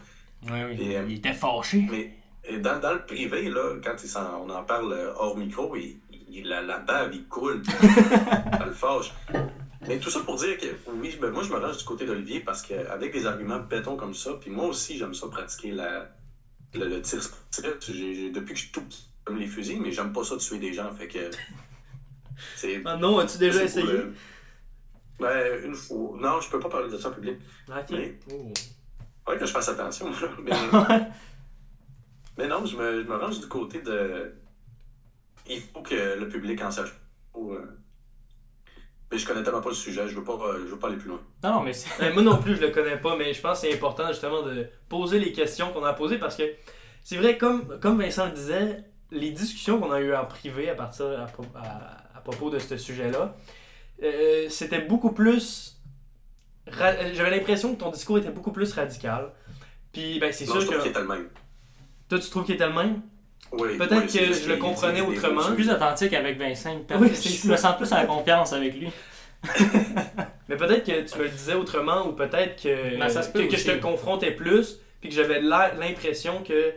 [0.51, 0.77] Oui, oui.
[0.91, 1.85] Et, euh, Il était fâché.
[1.89, 2.11] Mais
[2.49, 4.09] et dans, dans le privé, là, quand il
[4.45, 5.97] on en parle euh, hors micro, il,
[6.29, 7.61] il- la, la bave, il coule.
[7.65, 9.13] ça le fâche.
[9.87, 12.39] Mais tout ça pour dire que oui, ben, moi je me range du côté d'Olivier
[12.39, 16.09] parce qu'avec des arguments béton comme ça, puis moi aussi j'aime ça pratiquer la,
[16.73, 17.63] le, le tir sportif.
[17.63, 20.73] Depuis que je suis tout petit, j'aime les fusils, mais j'aime pas ça tuer des
[20.73, 20.91] gens.
[20.93, 21.29] Fait que.
[22.55, 22.81] C'est.
[22.85, 23.85] Ah non, as-tu déjà essayé?
[23.85, 24.13] le-
[25.19, 26.17] Ben, une fois.
[26.19, 27.37] Non, je peux pas parler de ça en public.
[27.69, 27.85] Ok.
[27.91, 28.51] Mais- Oh.
[29.25, 30.09] Faudrait que je fasse attention.
[30.43, 30.51] Mais,
[32.37, 34.33] mais non, je me, je me range du côté de.
[35.49, 36.93] Il faut que le public en sache.
[37.35, 37.65] Euh,
[39.11, 40.97] Mais je connais tellement pas le sujet, je veux pas, euh, je veux pas aller
[40.97, 41.21] plus loin.
[41.43, 41.71] Non, mais
[42.13, 44.67] moi non plus, je le connais pas, mais je pense que c'est important justement de
[44.89, 46.43] poser les questions qu'on a posées parce que
[47.03, 50.75] c'est vrai, comme, comme Vincent le disait, les discussions qu'on a eues en privé à
[50.75, 51.23] partir à,
[51.59, 53.35] à- à propos de ce sujet-là,
[54.03, 55.79] euh, c'était beaucoup plus.
[56.67, 59.31] ra- J'avais l'impression que ton discours était beaucoup plus radical.
[59.93, 60.97] Puis ben, c'est sûr je trouve qu'il que.
[60.97, 61.29] est le même.
[62.09, 63.01] Toi, tu trouves qu'il était le même
[63.53, 65.41] Oui, Peut-être oui, que je le comprenais autrement.
[65.41, 66.71] Je suis plus authentique avec Vincent.
[66.73, 68.89] il me permet- Oui, tu sais, c'est je me sens plus en confiance avec lui.
[70.49, 73.43] Mais peut-être que tu me le disais autrement ou peut-être que, Ben, ça se peut
[73.43, 76.73] que, que je te confrontais plus puis que j'avais l'impression que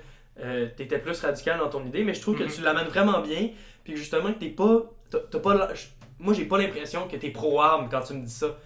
[0.77, 2.05] tu étais plus radical dans ton idée.
[2.05, 2.47] Mais je trouve Mhm.
[2.49, 3.51] que tu l'amènes vraiment bien
[3.85, 4.83] puis que justement que t'es pas.
[5.11, 5.87] t'as- t'as pas la- je-
[6.21, 8.57] moi, j'ai pas l'impression que t'es pro-arme quand tu me dis ça.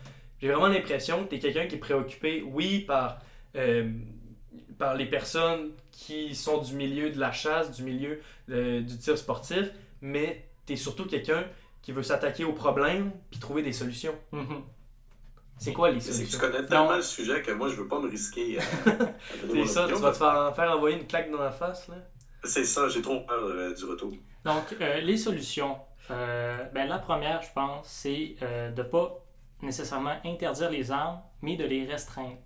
[0.42, 3.18] J'ai vraiment l'impression que t'es quelqu'un qui est préoccupé, oui, par,
[3.56, 3.88] euh,
[4.78, 8.20] par les personnes qui sont du milieu de la chasse, du milieu
[8.50, 9.70] euh, du tir sportif,
[10.00, 11.44] mais t'es surtout quelqu'un
[11.82, 14.14] qui veut s'attaquer aux problèmes puis trouver des solutions.
[14.32, 14.62] Mhm.
[15.56, 16.40] C'est quoi les C'est que tu solutions?
[16.40, 18.58] connais tellement le sujet que moi, je veux pas me risquer.
[19.52, 21.94] C'est ça, tu vas te faire, faire envoyer une claque dans la face, là?
[22.42, 24.12] C'est ça, j'ai trop peur euh, du retour.
[24.44, 25.78] Donc, euh, les solutions.
[26.10, 29.24] Euh, ben, la première, je pense, c'est euh, de ne pas
[29.62, 32.36] nécessairement interdire les armes, mais de les restreindre.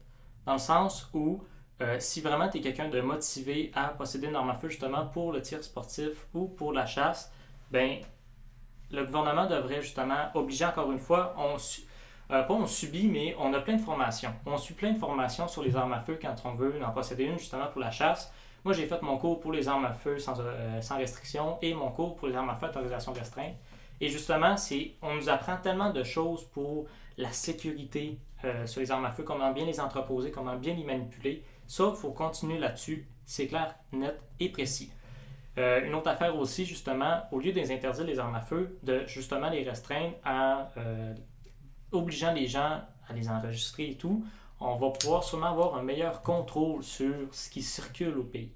[0.46, 1.42] Dans le sens où,
[1.80, 5.06] euh, si vraiment tu es quelqu'un de motivé à posséder une arme à feu justement
[5.06, 7.32] pour le tir sportif ou pour la chasse,
[7.70, 7.98] ben,
[8.90, 11.56] le gouvernement devrait justement obliger encore une fois, on,
[12.34, 14.32] euh, pas on subit, mais on a plein de formations.
[14.44, 17.24] On suit plein de formations sur les armes à feu quand on veut en posséder
[17.24, 18.32] une justement pour la chasse.
[18.64, 21.90] Moi, j'ai fait mon cours pour les armes à feu sans, euh, restriction et mon
[21.90, 23.54] cours pour les armes à feu à autorisation restreinte.
[24.00, 24.56] Et justement,
[25.02, 28.18] on nous apprend tellement de choses pour la sécurité
[28.66, 31.42] sur les armes à feu, comment bien les entreposer, comment bien les manipuler.
[31.68, 33.06] Ça, il faut continuer là-dessus.
[33.24, 34.90] C'est clair, net et précis.
[35.58, 38.78] Euh, une autre affaire aussi, justement, au lieu de les interdire les armes à feu,
[38.82, 41.14] de justement les restreindre en euh,
[41.92, 44.24] obligeant les gens à les enregistrer et tout,
[44.60, 48.52] on va pouvoir sûrement avoir un meilleur contrôle sur ce qui circule au pays.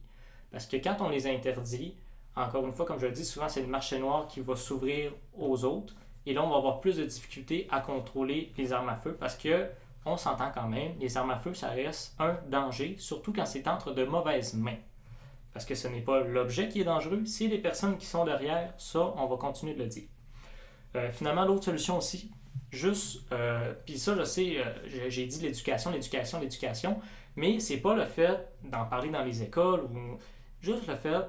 [0.50, 1.94] Parce que quand on les interdit,
[2.34, 5.12] encore une fois, comme je le dis, souvent c'est le marché noir qui va s'ouvrir
[5.38, 5.94] aux autres.
[6.24, 9.36] Et là, on va avoir plus de difficultés à contrôler les armes à feu parce
[9.36, 9.68] que,
[10.04, 13.68] on s'entend quand même, les armes à feu, ça reste un danger, surtout quand c'est
[13.68, 14.78] entre de mauvaises mains.
[15.52, 18.72] Parce que ce n'est pas l'objet qui est dangereux, c'est les personnes qui sont derrière.
[18.78, 20.08] Ça, on va continuer de le dire.
[20.96, 22.30] Euh, finalement, l'autre solution aussi,
[22.70, 27.00] juste, euh, puis ça, je sais, euh, j'ai- dit l'éducation, l'éducation, l'éducation,
[27.36, 30.18] mais c'est pas le fait d'en parler dans les écoles ou
[30.60, 31.24] juste le fait,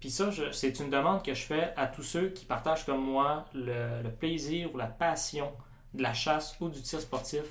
[0.00, 3.44] puis ça, c'est une demande que je fais à tous ceux qui partagent comme moi
[3.54, 5.52] le plaisir ou la passion
[5.92, 7.44] de la chasse ou du tir sportif.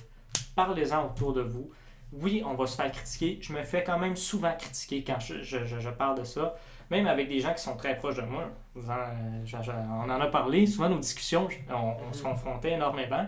[0.56, 1.70] Parlez-en autour de vous.
[2.12, 3.38] Oui, on va se faire critiquer.
[3.42, 6.56] Je me fais quand même souvent critiquer quand je, je- je- je parle de ça.
[6.90, 8.46] Même avec des gens qui sont très proches de moi.
[8.74, 10.66] Vous en- on en a parlé.
[10.66, 13.28] Souvent, nos discussions, on, on se confrontait énormément.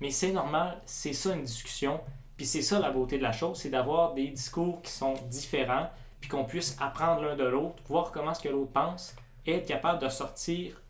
[0.00, 0.80] Mais c'est normal.
[0.86, 2.00] C'est ça une discussion.
[2.36, 3.58] Puis c'est ça la beauté de la chose.
[3.58, 5.90] C'est d'avoir des discours qui sont différents.
[6.20, 9.16] Puis qu'on puisse apprendre l'un de l'autre, voir comment ce que l'autre pense.
[9.46, 10.80] Et être capable de sortir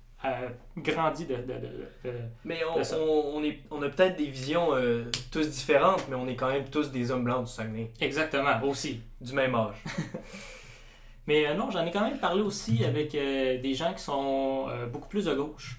[0.76, 2.96] grandi de, de- de- de- Mais on, ça.
[2.98, 6.48] on, on est, on a peut-être des visions euh, tous différentes, mais on est quand
[6.50, 9.00] même tous des hommes blancs du Saguenay, Exactement, aussi.
[9.20, 9.76] du même âge.
[11.26, 14.66] Mais euh, non, j'en ai quand même parlé aussi avec euh, des gens qui sont
[14.92, 15.78] beaucoup plus de gauche.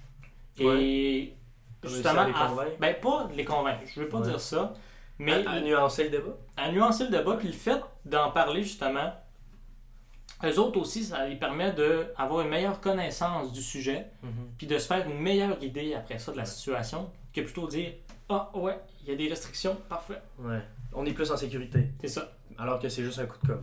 [0.57, 1.33] Et Ouais.
[1.83, 2.71] Justement, à les à- convaincre?
[2.79, 4.27] ben pas les convaincre, je veux pas Ouais.
[4.27, 4.73] dire ça,
[5.17, 6.37] mais à, à nuancer le débat.
[6.55, 9.11] à nuancer le débat, puis le fait d'en parler justement,
[10.43, 14.07] eux autres aussi, ça les permet d'avoir une meilleure connaissance du sujet,
[14.57, 17.91] puis de se faire une meilleure idée après ça de la situation, que plutôt dire
[18.29, 20.21] Ah ouais, il y a des restrictions, parfait.
[20.39, 20.61] Ouais.
[20.93, 22.33] On est plus en sécurité, C'est ça.
[22.57, 23.61] alors que c'est juste un coup de com.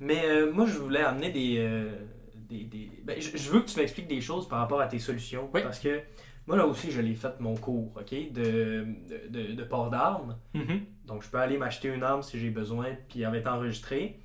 [0.00, 1.90] Mais euh, moi, je voulais amener des, euh,
[2.34, 2.64] des.
[2.64, 5.48] des- ben, je, veux que tu m'expliques des choses par rapport à tes solutions.
[5.54, 5.62] Oui.
[5.62, 6.00] Parce que
[6.48, 10.36] moi, là aussi, je l'ai fait mon cours, OK, de, de, de- de port d'armes.
[10.52, 10.80] Mhm.
[11.06, 14.18] Donc, je peux aller m'acheter une arme si j'ai besoin, puis elle va être enregistrée.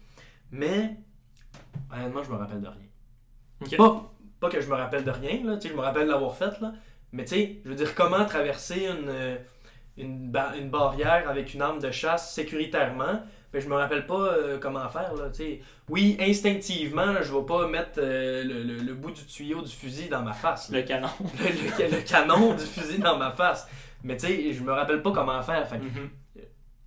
[0.52, 0.96] Mais,
[1.94, 3.68] honnêtement, je me rappelle de rien.
[3.78, 6.74] Pas, pas que je me rappelle de rien, là, je me rappelle l'avoir fait, là.
[7.12, 9.36] Mais tu sais, je veux dire, comment traverser une, euh,
[9.98, 14.14] une, ba- une barrière avec une arme de chasse sécuritairement, mais je me rappelle pas
[14.34, 15.60] euh, comment faire, là, tu sais.
[15.90, 19.72] Oui, instinctivement, là, je vais pas mettre euh, le, le- le bout du tuyau du
[19.72, 20.70] fusil dans ma face.
[20.70, 20.80] là.
[20.80, 21.10] Le canon.
[21.40, 23.68] Le, canon du fusil dans ma face.
[24.04, 25.68] Mais tu sais, je me rappelle pas comment faire.
[25.68, 25.80] Fait.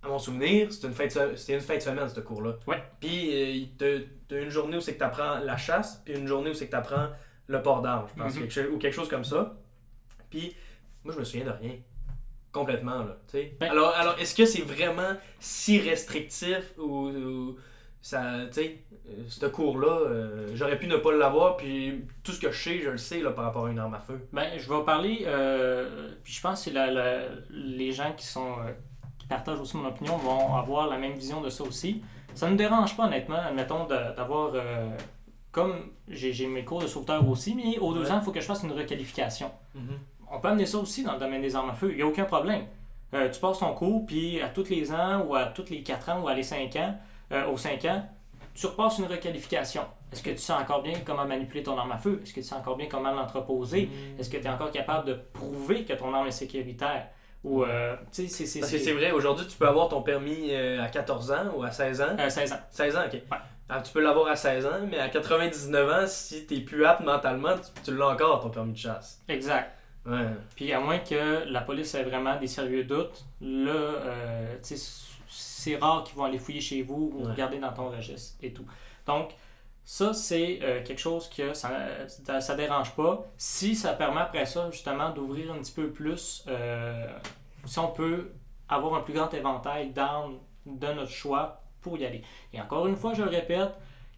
[0.03, 2.55] À mon souvenir, c'était une fin de, une fin de semaine, ce cours-là.
[2.67, 2.83] Ouais.
[2.99, 6.49] Puis, euh, t'as une journée où c'est que tu apprends la chasse, puis une journée
[6.49, 7.07] où c'est que tu apprends
[7.47, 8.47] le port d'armes, je pense, Mhm.
[8.47, 9.55] quelque ou quelque chose comme ça.
[10.29, 10.55] Puis,
[11.03, 11.75] moi, je me souviens de rien.
[12.51, 13.17] Complètement, là.
[13.59, 17.57] Ben- alors, alors est-ce que c'est vraiment si restrictif ou, ou
[17.99, 18.77] ça, tu sais,
[19.09, 22.79] euh, ce cours-là, euh, j'aurais pu ne pas l'avoir, puis tout ce que je sais,
[22.81, 24.19] je le sais, là, par rapport à une arme à feu.
[24.31, 28.25] Ben, je vais parler, euh, puis je pense que c'est la- la- les gens qui
[28.27, 28.55] sont
[29.23, 32.01] qui partagent aussi mon opinion vont avoir la même vision de ça aussi.
[32.35, 34.89] Ça ne me dérange pas, honnêtement, admettons, d'avoir, euh,
[35.51, 35.75] comme
[36.09, 38.11] j'ai mes cours de sauveteur aussi, mais aux deux Ouais.
[38.11, 39.49] ans, il faut que je fasse une requalification.
[40.29, 42.07] On peut amener ça aussi dans le domaine des armes à feu, il n'y a
[42.07, 42.65] aucun problème.
[43.13, 46.09] Euh, tu passes ton cours, puis à tous les ans, ou à tous les 4
[46.09, 46.95] ans, ou à les 5 ans,
[47.31, 48.03] euh, aux 5 ans,
[48.55, 49.83] tu repasses une requalification.
[50.11, 52.19] Est-ce que tu sais encore bien comment manipuler ton arme à feu?
[52.23, 53.89] Est-ce que tu sais encore bien comment l'entreposer?
[54.19, 57.07] Est-ce que tu es encore capable de prouver que ton arme est sécuritaire?
[57.43, 58.59] Ou, euh, c'est- c'est.
[58.61, 61.63] Parce que c'est- vrai, aujourd'hui, tu peux avoir ton permis euh, à 14 ans ou
[61.63, 62.15] à 16 ans.
[62.17, 62.59] Euh, 16 ans.
[62.69, 63.13] 16 ans, ok.
[63.13, 63.37] Ouais.
[63.69, 67.01] Alors, tu peux l'avoir à 16 ans, mais à 99 ans, si t'es plus apte
[67.03, 69.21] mentalement, tu, tu l'as encore, ton permis de chasse.
[69.27, 69.71] Exact.
[70.05, 70.25] Ouais.
[70.55, 76.03] Puis à moins que la police ait vraiment des sérieux doutes, là, euh, c'est rare
[76.03, 77.31] qu'ils vont aller fouiller chez vous ou Ouais.
[77.31, 78.65] regarder dans ton registre et tout.
[79.07, 79.29] Donc,
[79.85, 83.25] ça, c'est euh, quelque chose que ça, ça, ça dérange pas.
[83.37, 87.05] Si ça permet après ça, justement, d'ouvrir un petit peu plus, euh,
[87.65, 88.31] si on peut
[88.69, 92.21] avoir un plus grand éventail d'armes de notre choix pour y aller.
[92.53, 93.71] Et encore une fois, je le répète,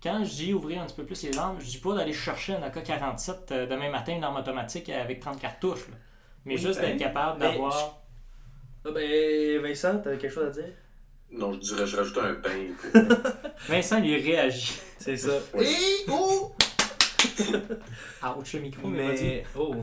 [0.04, 2.54] quand je dis ouvrir un petit peu plus les armes, je dis pas d'aller chercher
[2.54, 5.88] un AK-47 euh, demain matin, une arme automatique avec 30 cartouches.
[5.90, 5.96] là.
[6.46, 8.02] Mais Oui, juste ben, d'être capable mais d'avoir.
[8.86, 10.74] Ah ben, Vincent, t'avais quelque chose à dire?
[11.32, 12.68] Non, je dirais, je rajoutais un pain.
[13.68, 14.80] Vincent lui réagit.
[14.98, 15.40] C'est ça.
[15.54, 15.66] Oui.
[15.66, 16.54] Et, oh!
[18.38, 19.76] Ouch, le micro, mais, oh,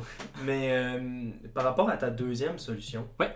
[0.45, 3.33] mais euh, par rapport à ta deuxième solution, Ouais.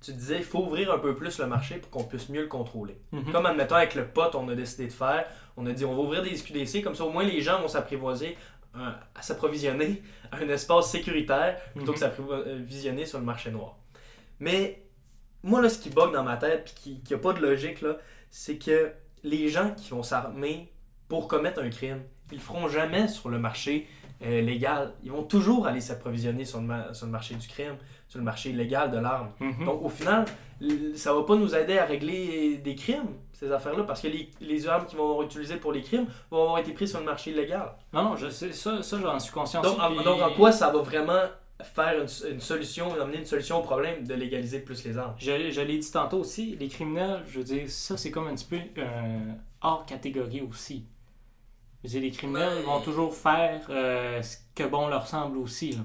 [0.00, 2.48] tu disais il faut ouvrir un peu plus le marché pour qu'on puisse mieux le
[2.48, 2.96] contrôler.
[3.12, 3.32] Mhm.
[3.32, 5.26] Comme admettons avec le pote, on a décidé de faire,
[5.56, 7.68] on a dit on va ouvrir des SQDC, comme ça au moins les gens vont
[7.68, 8.36] s'apprivoiser,
[8.76, 13.76] euh, à s'approvisionner à un espace sécuritaire plutôt que s'approvisionner sur le marché noir.
[14.40, 14.82] Mais
[15.42, 17.98] moi là, ce qui bug dans ma tête puis qui n'a pas de logique là,
[18.30, 20.71] c'est que les gens qui vont s'armer
[21.12, 22.00] pour commettre un crime,
[22.30, 23.86] ils le feront jamais sur le marché
[24.24, 24.94] euh, légal.
[25.04, 26.62] Ils vont toujours aller s'approvisionner sur,
[26.94, 27.76] sur le marché du crime,
[28.08, 29.28] sur le marché légal de l'arme.
[29.38, 29.66] Mhm.
[29.66, 30.24] Donc, au final,
[30.94, 34.66] ça va pas nous aider à régler des crimes, ces affaires-là, parce que les, les
[34.66, 37.30] armes qui vont avoir utilisées pour les crimes vont avoir été prises sur le marché
[37.32, 37.72] légal.
[37.92, 40.50] Non, non, je sais, ça, ça j'en suis conscient Donc, en, puis- donc, en quoi
[40.50, 41.24] ça va vraiment
[41.62, 45.14] faire une, une solution, amener une solution au problème de légaliser plus les armes?
[45.18, 48.34] Je, je l'ai dit tantôt aussi, les criminels, je veux dire, ça c'est comme un
[48.34, 50.86] petit peu euh, hors catégorie aussi.
[51.84, 52.62] Je les criminels Ouais.
[52.62, 55.72] vont toujours faire euh, ce que bon leur semble aussi.
[55.72, 55.78] là.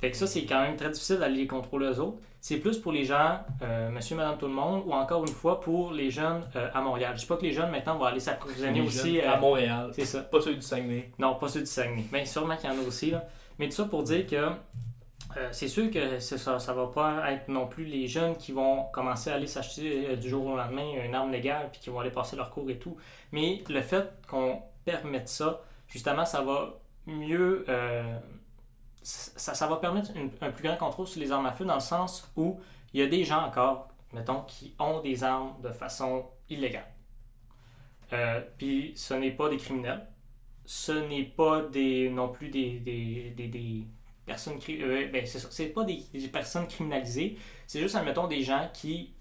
[0.00, 2.18] Fait que ça, c'est quand même très difficile d'aller les contrôler eux autres.
[2.40, 5.60] C'est plus pour les gens, euh, monsieur, madame, tout le monde, ou encore une fois
[5.60, 7.12] pour les jeunes euh, à Montréal.
[7.14, 9.18] Je dis pas que les jeunes maintenant vont aller s'approvisionner aussi.
[9.20, 9.90] euh, à Montréal.
[9.94, 10.20] c'est ça.
[10.20, 11.10] Pas ceux du Saguenay.
[11.18, 12.04] Non, pas ceux du Saguenay.
[12.12, 13.12] Bien, sûrement qu'il y en a aussi.
[13.12, 13.24] Là.
[13.58, 17.48] Mais tout ça pour dire que euh, c'est sûr que ça ça va pas être
[17.48, 20.84] non plus les jeunes qui vont commencer à aller s'acheter euh, du jour au lendemain
[21.04, 22.96] une arme légale puis qui vont aller passer leur cours et tout.
[23.32, 27.64] Mais le fait qu'on permette ça, justement, ça va mieux.
[27.68, 28.18] euh,
[29.02, 30.10] ça, ça va permettre
[30.40, 32.58] un plus grand contrôle sur les armes à feu dans le sens où
[32.94, 36.86] il y a des gens encore, mettons, qui ont des armes de façon illégale.
[38.12, 40.06] Euh, puis ce n'est pas des criminels
[40.64, 43.86] ce n'est pas des non plus des, des, des,
[44.24, 49.14] personnes euh, ben, c'est pas des personnes criminalisées, c'est juste admettons des gens qui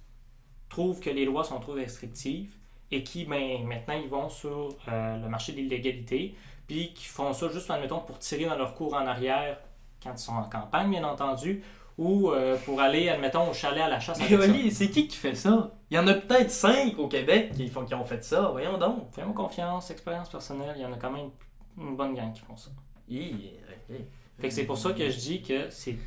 [0.69, 2.55] trouvent que les lois sont trop restrictives
[2.93, 6.35] et qui ben, maintenant ils vont sur euh, le marché de l'illégalité
[6.67, 9.57] puis qui font ça juste admettons pour tirer dans leur cours en arrière
[10.01, 11.63] quand ils sont en campagne bien entendu
[11.97, 14.35] ou euh, pour aller admettons au chalet à la chasse Mais.
[14.35, 15.71] Oli, c'est qui qui fait ça?
[15.91, 18.49] Il y en a peut-être cinq au Québec qui, font, qui ont fait ça.
[18.51, 19.13] Voyons donc.
[19.13, 21.29] Fais-moi confiance, expérience personnelle, il y en a quand même
[21.77, 22.71] une bonne gang qui font ça.
[23.09, 23.15] Ok.
[24.39, 25.97] Fait que c'est pour ça que je dis que c'est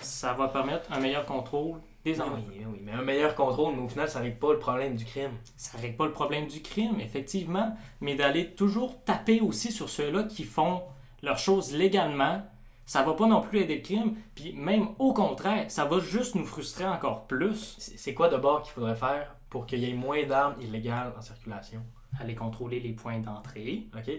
[0.00, 1.80] ça va permettre un meilleur contrôle
[2.14, 2.20] des.
[2.20, 5.04] Oui, oui, mais un meilleur contrôle, mais au final, ça règle pas le problème du
[5.04, 5.32] crime.
[5.56, 10.24] Ça règle pas le problème du crime, effectivement, mais d'aller toujours taper aussi sur ceux-là
[10.24, 10.82] qui font
[11.22, 12.42] leurs choses légalement,
[12.84, 16.36] ça va pas non plus aider le crime, puis même au contraire, ça va juste
[16.36, 17.76] nous frustrer encore plus.
[17.78, 21.82] C'est quoi d'abord qu'il faudrait faire pour qu'il y ait moins d'armes illégales en circulation?
[22.20, 23.88] Aller contrôler les points d'entrée.
[23.96, 24.10] OK?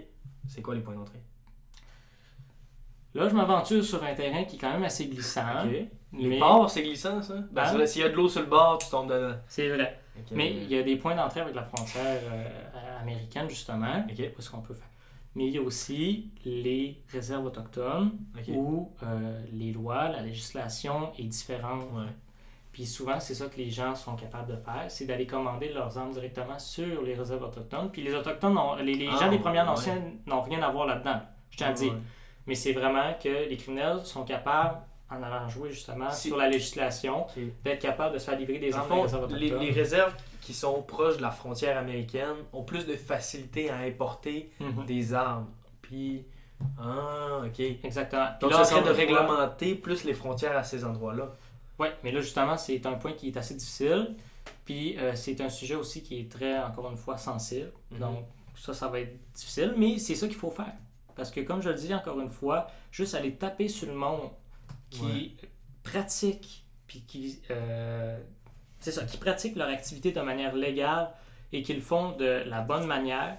[0.48, 1.22] C'est quoi les points d'entrée?
[3.14, 5.66] Là, je m'aventure sur un terrain qui est quand même assez glissant.
[5.66, 5.88] OK.
[6.14, 7.36] Les mais- bords, c'est glissant, ça?
[7.52, 9.36] Ben, vrai, S'il y a de l'eau sur le bord, tu tombes dedans.
[9.48, 10.00] C'est vrai.
[10.32, 14.04] Mais il y a des points d'entrée avec la frontière euh, américaine, justement.
[14.10, 14.18] Ok.
[14.18, 14.88] Où est-ce qu'on peut faire?
[15.36, 18.46] Mais il y a aussi les réserves autochtones Ok.
[18.56, 21.84] où euh, les lois, la législation est différente.
[21.94, 22.06] Ouais.
[22.72, 25.98] Puis souvent, c'est ça que les gens sont capables de faire, c'est d'aller commander leurs
[25.98, 27.92] armes directement sur les réserves autochtones.
[27.92, 29.72] Puis les autochtones, les, les Ah, gens des Premières ouais.
[29.72, 31.22] Nations n'ont rien à voir là-dedans.
[31.52, 31.94] Je tiens à le dire.
[31.94, 32.00] Ouais.
[32.48, 34.80] Mais c'est vraiment que les criminels sont capables,
[35.10, 37.26] en allant jouer justement sur la législation,
[37.64, 41.22] d'être capables de se faire livrer des armes fond, les, réserves qui sont proches de
[41.22, 44.86] la frontière américaine ont plus de facilité à importer Mhm.
[44.86, 45.48] des armes.
[45.82, 46.26] Puis,
[46.80, 47.60] ah, ok.
[47.84, 48.28] Exactement.
[48.40, 51.32] Puis Donc, là, ça serait de réglementer plus les frontières à ces endroits-là.
[51.80, 54.16] Oui, mais là, justement, c'est un point qui est assez difficile.
[54.66, 57.72] Puis euh, c'est un sujet aussi qui est très, encore une fois, sensible.
[57.92, 58.00] Mhm.
[58.00, 60.74] Donc, ça, ça va être difficile, mais c'est ça qu'il faut faire.
[61.16, 64.30] Parce que, comme je le dis encore une fois, juste aller taper sur le monde
[64.90, 65.36] qui
[65.84, 67.42] pratique, puis qui.
[67.52, 68.18] euh,
[68.80, 71.12] c'est ça, qui pratiquent leur activité de manière légale
[71.52, 73.38] et qu'ils le font de la bonne manière,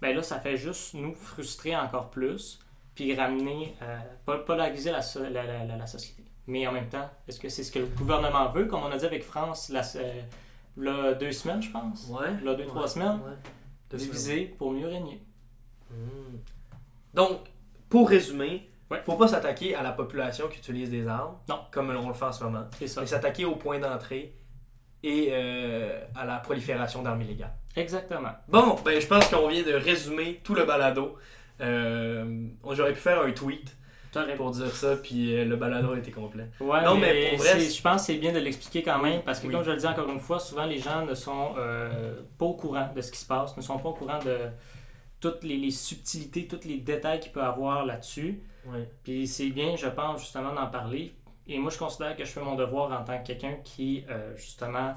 [0.00, 2.58] ben là, ça fait juste nous frustrer encore plus,
[2.94, 5.00] puis ramener, euh, pas polariser la,
[5.30, 6.22] la, la- la- société.
[6.46, 8.96] Mais en même temps, est-ce que c'est ce que le gouvernement veut, comme on a
[8.98, 9.82] dit avec France, la,
[10.76, 12.40] là, deux semaines, je pense, Ouais.
[12.42, 13.20] là, deux, trois semaines,
[13.90, 15.20] diviser pour mieux régner.
[15.90, 16.36] Hmm.
[17.14, 17.38] Donc,
[17.88, 19.02] pour résumer, Ouais.
[19.04, 21.60] faut pas s'attaquer à la population qui utilise des armes, Non.
[21.70, 23.00] comme on le fait en ce moment, ça.
[23.02, 24.34] mais s'attaquer aux points d'entrée
[25.02, 27.52] et euh, à la prolifération d'armes illégales.
[27.76, 28.32] Exactement.
[28.48, 31.16] Bon, ben je pense qu'on vient de résumer tout le balado.
[31.60, 33.76] Euh, J'aurais pu faire un tweet
[34.36, 36.48] pour dire ça, puis euh, le balado a été complet.
[36.60, 39.00] Ouais, Non, mais, mais pour vrai, c'est- je pense que c'est bien de l'expliquer quand
[39.00, 39.52] même, parce que Oui.
[39.52, 41.54] comme je le dis encore une fois, souvent les gens ne sont
[42.38, 44.36] pas au courant de ce qui se passe, ne sont pas au courant de
[45.20, 48.40] toutes les, les subtilités, tous les détails qu'il peut avoir là-dessus.
[48.66, 48.88] Ouais.
[49.04, 51.14] Puis c'est bien, je pense, justement, d'en parler.
[51.46, 54.36] Et moi, je considère que je fais mon devoir en tant que quelqu'un qui, euh,
[54.36, 54.94] justement,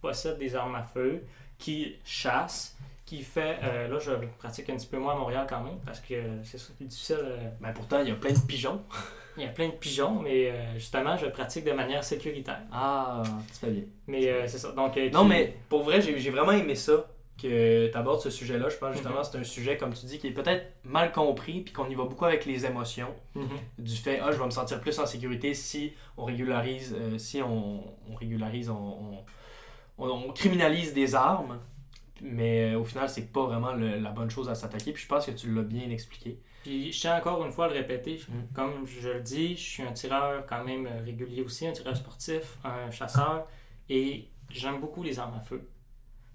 [0.00, 1.24] possède des armes à feu,
[1.58, 3.58] qui chasse, qui fait...
[3.62, 6.58] euh, là, je pratique un petit peu moins à Montréal quand même, parce que c'est
[6.58, 7.18] ça qui est difficile.
[7.20, 8.82] euh, Ben pourtant, il y a plein de pigeons.
[9.36, 12.62] il y a plein de pigeons, mais euh, justement, je pratique de manière sécuritaire.
[12.72, 13.84] Ah, tu fais bien.
[14.08, 14.72] Mais c'est ça.
[14.72, 17.06] Donc, Non, qui- mais pour vrai, j'ai j'ai vraiment aimé ça
[17.40, 18.68] que tu abordes ce sujet-là.
[18.68, 18.94] Je pense Mhm.
[18.94, 21.88] justement que c'est un sujet, comme tu dis, qui est peut-être mal compris, puis qu'on
[21.88, 23.14] y va beaucoup avec les émotions.
[23.34, 23.48] Mhm.
[23.78, 27.42] Du fait, ah, je vais me sentir plus en sécurité si on régularise, euh, si
[27.42, 29.24] on, on régularise, on, on-
[29.98, 31.58] on- on criminalise des armes.
[32.20, 34.92] Mais euh, au final, c'est pas vraiment le- la bonne chose à s'attaquer.
[34.92, 36.38] Puis je pense que tu l'as bien expliqué.
[36.62, 38.54] Puis je tiens encore une fois à le répéter, Mm.
[38.54, 41.96] comme je le dis, je suis un tireur quand même euh, régulier aussi, un tireur
[41.96, 43.48] sportif, un chasseur,
[43.88, 45.68] et j'aime beaucoup les armes à feu.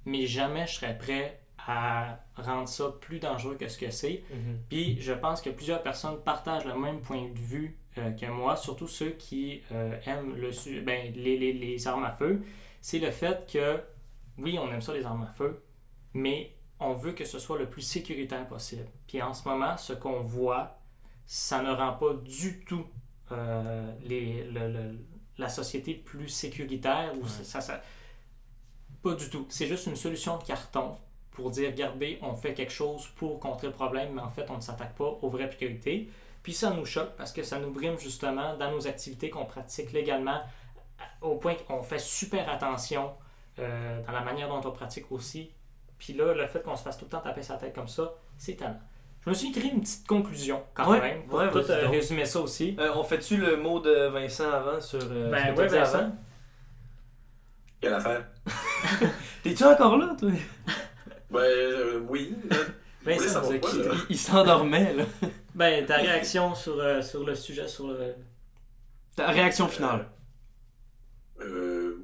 [0.08, 4.24] Mais jamais je serais prêt à rendre ça plus dangereux que ce que c'est.
[4.70, 8.56] Puis je pense que plusieurs personnes partagent le même point de vue euh, que moi,
[8.56, 10.52] surtout ceux qui euh, aiment le
[10.82, 12.42] ben, les, les- les armes à feu.
[12.80, 13.82] C'est le fait que,
[14.38, 15.62] oui, on aime ça les armes à feu,
[16.14, 18.86] mais on veut que ce soit le plus sécuritaire possible.
[19.08, 20.80] Puis en ce moment, ce qu'on voit,
[21.26, 22.86] ça ne rend pas du tout
[23.34, 25.00] euh, les- le- le-
[25.38, 27.12] la société plus sécuritaire.
[27.18, 27.30] Ou Ouais.
[27.44, 27.82] ça, ça-
[29.10, 29.46] pas du tout.
[29.50, 30.92] C'est juste une solution de carton
[31.32, 34.56] pour dire, regardez, on fait quelque chose pour contrer le problème, mais en fait, on
[34.56, 36.10] ne s'attaque pas aux vraies priorités.
[36.44, 39.92] Puis ça nous choque parce que ça nous brime justement dans nos activités qu'on pratique
[39.92, 40.42] légalement,
[41.22, 43.12] au point qu'on fait super attention
[43.60, 45.52] euh, dans la manière dont on pratique aussi.
[46.00, 48.14] Puis là, le fait qu'on se fasse tout le temps taper sa tête comme ça,
[48.38, 48.80] c'est talent.
[49.26, 52.24] Je me suis écrit une petite conclusion quand Ouais, même pour ouais, tout euh, résumer
[52.26, 52.78] ça aussi.
[52.80, 55.00] Euh, on fait-tu le mot de Vincent avant sur.
[55.00, 55.98] ben dit Vincent.
[55.98, 56.12] avant?
[57.82, 58.26] Quelle affaire?
[59.44, 60.32] T'es-tu encore là, toi?
[61.30, 62.34] Ben euh, oui.
[62.42, 62.50] Vous
[63.04, 63.92] voulez Vincent savoir nous a quoi, là?
[64.10, 65.04] Il, il s'endormait, là.
[65.56, 68.16] Ben, ta réaction sur, euh, sur le sujet, sur le...
[69.14, 70.08] Ta réaction finale.
[71.42, 72.02] Euh,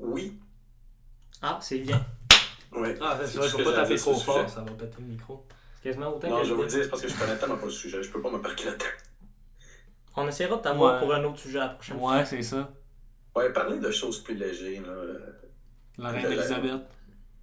[0.00, 0.38] oui.
[1.40, 2.04] Ah, c'est bien.
[2.72, 2.96] Ouais.
[3.00, 4.48] Ah, c'est vrai, faut que pas à taper trop fort, sujet.
[4.48, 5.46] ça va péter le micro.
[5.76, 7.56] C'est quasiment autant Non, que je vais vous dire, c'est parce que je connais tellement
[7.56, 8.02] pas le sujet.
[8.02, 8.84] Je peux pas me parquer là-dedans.
[10.16, 10.98] On essaiera de t'avoir Ouais.
[11.00, 12.16] pour un autre sujet la prochaine fois.
[12.16, 12.68] Ouais, c'est ça.
[13.38, 14.82] Ouais, parler de choses plus légères.
[14.82, 14.92] Là.
[15.98, 16.82] La reine Elisabeth.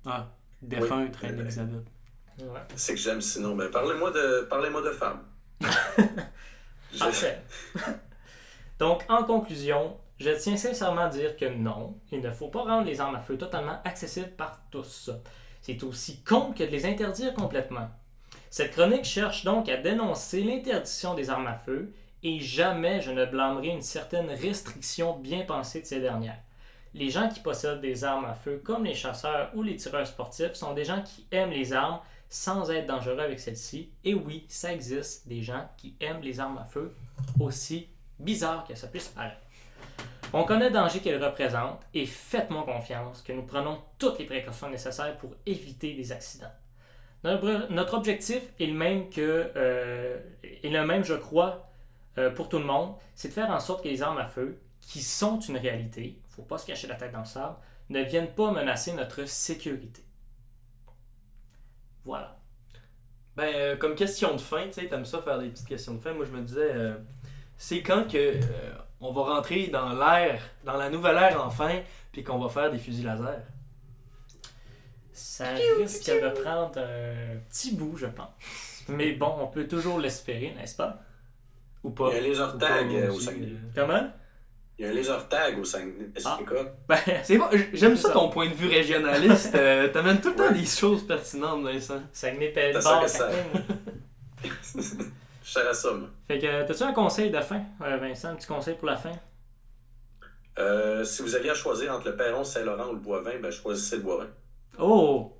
[0.05, 0.27] Ah,
[0.61, 1.27] défunte Oui.
[1.27, 1.85] reine Elisabeth.
[2.39, 2.59] Ouais.
[2.75, 3.55] C'est que j'aime sinon.
[3.55, 5.23] Ben, parlez-moi de, parlez-moi de femmes.
[6.93, 7.41] Je- Parfait.
[8.79, 12.85] Donc, en conclusion, je tiens sincèrement à dire que non, il ne faut pas rendre
[12.85, 15.09] les armes à feu totalement accessibles par tous.
[15.61, 17.89] C'est aussi con que de les interdire complètement.
[18.49, 21.91] Cette chronique cherche donc à dénoncer l'interdiction des armes à feu
[22.25, 26.39] et jamais je ne blâmerai une certaine restriction bien pensée de ces dernières.
[26.95, 30.55] Les gens qui possèdent des armes à feu, comme les chasseurs ou les tireurs sportifs,
[30.55, 33.91] sont des gens qui aiment les armes sans être dangereux avec celles-ci.
[34.03, 36.95] Et oui, ça existe des gens qui aiment les armes à feu,
[37.39, 39.37] aussi bizarre que ça puisse paraître.
[40.33, 44.69] On connaît le danger qu'elles représentent et faites-moi confiance que nous prenons toutes les précautions
[44.71, 46.51] nécessaires pour éviter des accidents.
[47.23, 51.69] Notre, objectif est le même que euh, est le même, je crois,
[52.17, 54.59] euh, pour tout le monde, c'est de faire en sorte que les armes à feu,
[54.81, 57.55] qui sont une réalité, faut pas se cacher la tête dans le sable,
[57.89, 60.03] ne viennent pas menacer notre sécurité.
[62.03, 62.37] Voilà.
[63.35, 65.99] Ben, euh, comme question de fin, tu sais, t'aimes ça faire des petites questions de
[65.99, 66.13] fin.
[66.13, 66.95] Moi, je me disais, euh,
[67.57, 68.39] c'est quand que euh,
[69.01, 72.77] on va rentrer dans l'ère, dans la nouvelle ère enfin, puis qu'on va faire des
[72.77, 73.41] fusils laser?
[75.11, 78.29] Ça risque de prendre un petit bout, je pense.
[78.87, 81.01] Mais bon, on peut toujours l'espérer, n'est-ce pas?
[81.85, 82.09] Ou pas.
[82.11, 83.47] Il y a un laser Ou tag, pas euh, au Saguenay.
[83.47, 83.57] euh.
[83.75, 84.07] Comment?
[84.77, 86.09] Il y a un laser tag au Saguenay.
[86.15, 86.39] Est-ce Ah.
[86.89, 88.13] Ben, C'est bon, j'aime ça ça.
[88.13, 89.55] ton point de vue régionaliste.
[89.55, 90.53] euh, T'amènes tout le temps Ouais.
[90.59, 92.01] des choses pertinentes, Vincent.
[92.11, 93.29] Saguenay pèle C'est ça que ça-.
[95.43, 96.09] Je serais à ça, moi.
[96.27, 98.29] Fait que, t'as-tu un conseil de fin, euh, Vincent?
[98.29, 99.11] Un petit conseil pour la fin?
[100.57, 103.97] Euh, si vous aviez à choisir entre le Perron Saint-Laurent ou le Boivin, ben choisissez
[103.97, 104.27] le Boivin.
[104.79, 105.37] Oh!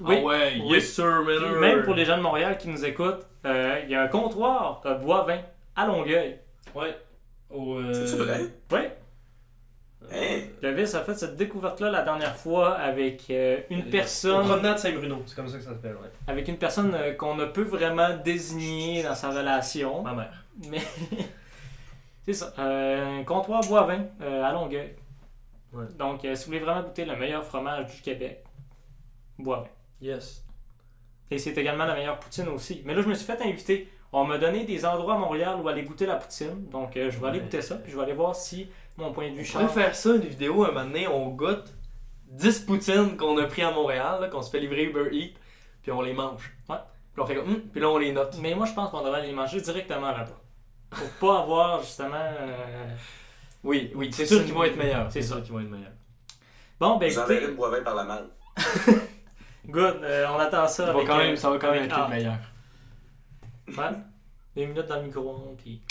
[0.00, 0.16] Oui.
[0.18, 0.72] Ah ouais, Oui.
[0.74, 3.94] yes sir, Puis même pour les gens de Montréal qui nous écoutent, euh, il y
[3.94, 5.40] a un comptoir de bois-vin
[5.76, 6.38] à Longueuil.
[6.74, 6.96] Ouais.
[7.52, 8.40] Euh, C'est-tu vrai?
[8.72, 8.80] Oui,
[10.12, 10.40] Hein?
[10.62, 15.36] Levis a fait cette découverte-là la dernière fois avec euh, une personne, promenade Saint-Bruno, c'est
[15.36, 16.10] comme ça que ça s'appelle, ouais.
[16.26, 20.02] avec une personne euh, qu'on ne peut vraiment désigner dans sa relation.
[20.02, 20.44] Ma mère.
[20.68, 20.80] Mais
[22.24, 24.96] c'est ça, euh, un comptoir bois-vin euh, à Longueuil.
[25.72, 25.84] Ouais.
[25.96, 28.42] Donc, euh, si vous voulez vraiment goûter le meilleur fromage du Québec,
[29.38, 29.68] bois-vin.
[30.00, 30.44] Yes.
[31.30, 32.82] Et c'est également la meilleure poutine aussi.
[32.84, 33.88] Mais là, je me suis fait inviter.
[34.12, 36.66] On m'a donné des endroits à Montréal où aller goûter la poutine.
[36.70, 37.44] Donc, euh, je vais aller Ouais.
[37.44, 37.76] goûter ça.
[37.76, 39.74] Puis je vais aller voir si mon point de vue Je pourrais change.
[39.74, 41.72] faire ça, une vidéo, un moment donné, on goûte
[42.26, 45.34] 10 poutines qu'on a pris à Montréal, qu'on se fait livrer Uber Eats,
[45.82, 46.52] puis on les mange.
[46.68, 46.76] Ouais.
[47.12, 48.36] Puis on fait comme, Hum puis là on les note.
[48.40, 50.40] Mais moi, je pense qu'on devrait les manger directement là-bas.
[50.90, 52.16] Pour pas avoir justement.
[52.16, 52.88] euh,
[53.62, 55.10] Oui, oui, c'est sûr qu'ils vont être meilleurs.
[55.12, 55.92] C'est sûr qu'ils vont être meilleurs.
[56.80, 58.28] Bon, ben écoutez, le Boivin par la malle.
[59.70, 60.00] good.
[60.02, 60.68] euh, on attend ça.
[60.68, 62.38] Ça va avec, quand euh, même, ça va quand même être le meilleur.
[63.68, 63.96] Ouais.
[64.56, 65.80] Deux minutes dans le micro-ondes, puis.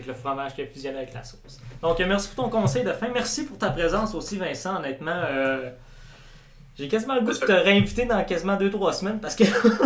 [0.00, 1.60] avec le fromage qui a fusionné avec la sauce.
[1.82, 3.08] Donc, euh, merci pour ton conseil de fin.
[3.12, 4.76] Merci pour ta présence aussi, Vincent.
[4.76, 5.70] Honnêtement, euh,
[6.76, 9.44] j'ai quasiment le goût de te réinviter dans quasiment 2-3 semaines parce que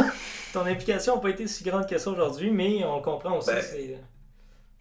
[0.52, 3.50] ton implication n'a pas été si grande que ça aujourd'hui, mais on comprend aussi.
[3.50, 3.64] Ben.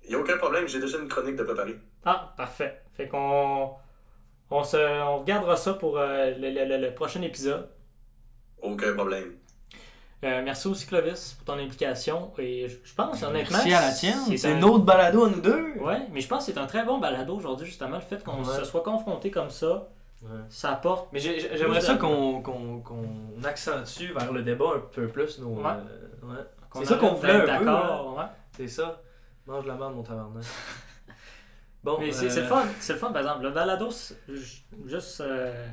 [0.06, 1.80] Il n'y a aucun problème, j'ai déjà une chronique de préparer.
[2.06, 2.82] Ah, parfait.
[2.96, 3.72] Fait qu'on.
[4.52, 7.68] On, se, on regardera ça pour euh, le, le- le- le prochain épisode.
[8.62, 9.34] Aucun problème.
[10.24, 12.32] Euh, merci aussi, Clovis, pour ton implication.
[12.38, 13.58] Et je, je pense, honnêtement.
[13.58, 14.38] Merci à la tienne.
[14.38, 15.74] C'est un- une autre balado à nous deux.
[15.82, 17.96] Ouais, mais je pense que c'est un très bon balado aujourd'hui, justement.
[17.98, 18.56] Le fait qu'on Ouais.
[18.58, 19.90] se soit confronté comme ça,
[20.50, 21.10] ça apporte.
[21.12, 25.40] Mais j'ai- j'ai- j'aimerais ça qu'on qu'on- qu'on accentue vers le débat un peu plus
[25.40, 25.56] nos.
[25.56, 25.72] Ouais.
[25.72, 26.44] euh, ouais.
[26.76, 28.24] C'est ça qu'on voulait un peu, D'accord, ouais.
[28.56, 29.02] C'est ça.
[29.46, 30.44] Mange la merde, mon tabarnak.
[31.84, 33.44] Bon, Mais c'est euh, c'est le fun, c'est le fun, par exemple.
[33.44, 33.90] Le balado,
[34.86, 35.22] juste.
[35.22, 35.68] euh,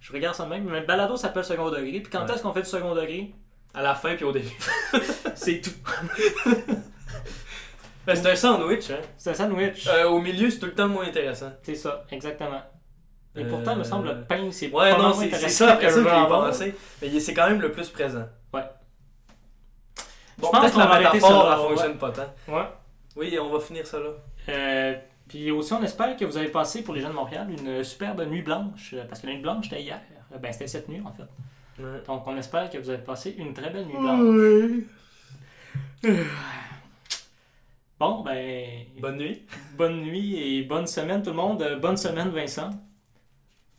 [0.00, 2.00] je regarde ça de même, mais le balado s'appelle second degré.
[2.00, 2.34] Puis quand Ouais.
[2.34, 3.34] est-ce qu'on fait du second degré?
[3.74, 4.48] À la fin puis au début.
[5.34, 5.70] C'est tout.
[8.06, 9.00] Ben, c'est un sandwich, hein.
[9.18, 9.86] C'est un sandwich.
[9.86, 11.52] Euh, au milieu, c'est tout le temps moins intéressant.
[11.62, 12.62] C'est ça, exactement.
[13.36, 15.76] Et Euh, pourtant, il me semble le pain, c'est Ouais, pas non, moins intéressant ça,
[15.76, 16.74] que ça que pensé.
[17.02, 18.26] Mais c'est quand même le plus présent.
[18.54, 18.62] Ouais.
[20.38, 21.68] Bon, peut-être qu'on la métaphore, ouais.
[21.68, 22.34] fonctionne pas tant.
[22.48, 22.64] Ouais.
[23.16, 24.08] Oui, on va finir ça là.
[24.48, 24.94] Euh,
[25.28, 28.22] puis aussi, on espère que vous avez passé pour les gens de Montréal une superbe
[28.26, 28.94] nuit blanche.
[28.94, 30.00] euh, Parce que la nuit blanche, c'était hier.
[30.32, 31.28] Euh, Ben, c'était cette nuit, en fait.
[31.82, 32.02] Ouais.
[32.06, 34.20] Donc, on espère que vous avez passé une très belle nuit blanche.
[36.04, 36.10] Oui.
[38.00, 39.42] Bon, ben, Bonne nuit.
[39.76, 41.60] bonne nuit et bonne semaine, tout le monde.
[41.62, 42.70] Euh, Bonne semaine, Vincent.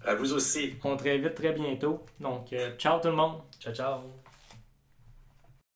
[0.06, 0.76] À vous aussi.
[0.84, 2.04] On te réinvite très bientôt.
[2.20, 3.36] Donc, euh, ciao tout le monde.
[3.62, 4.00] Ciao, ciao.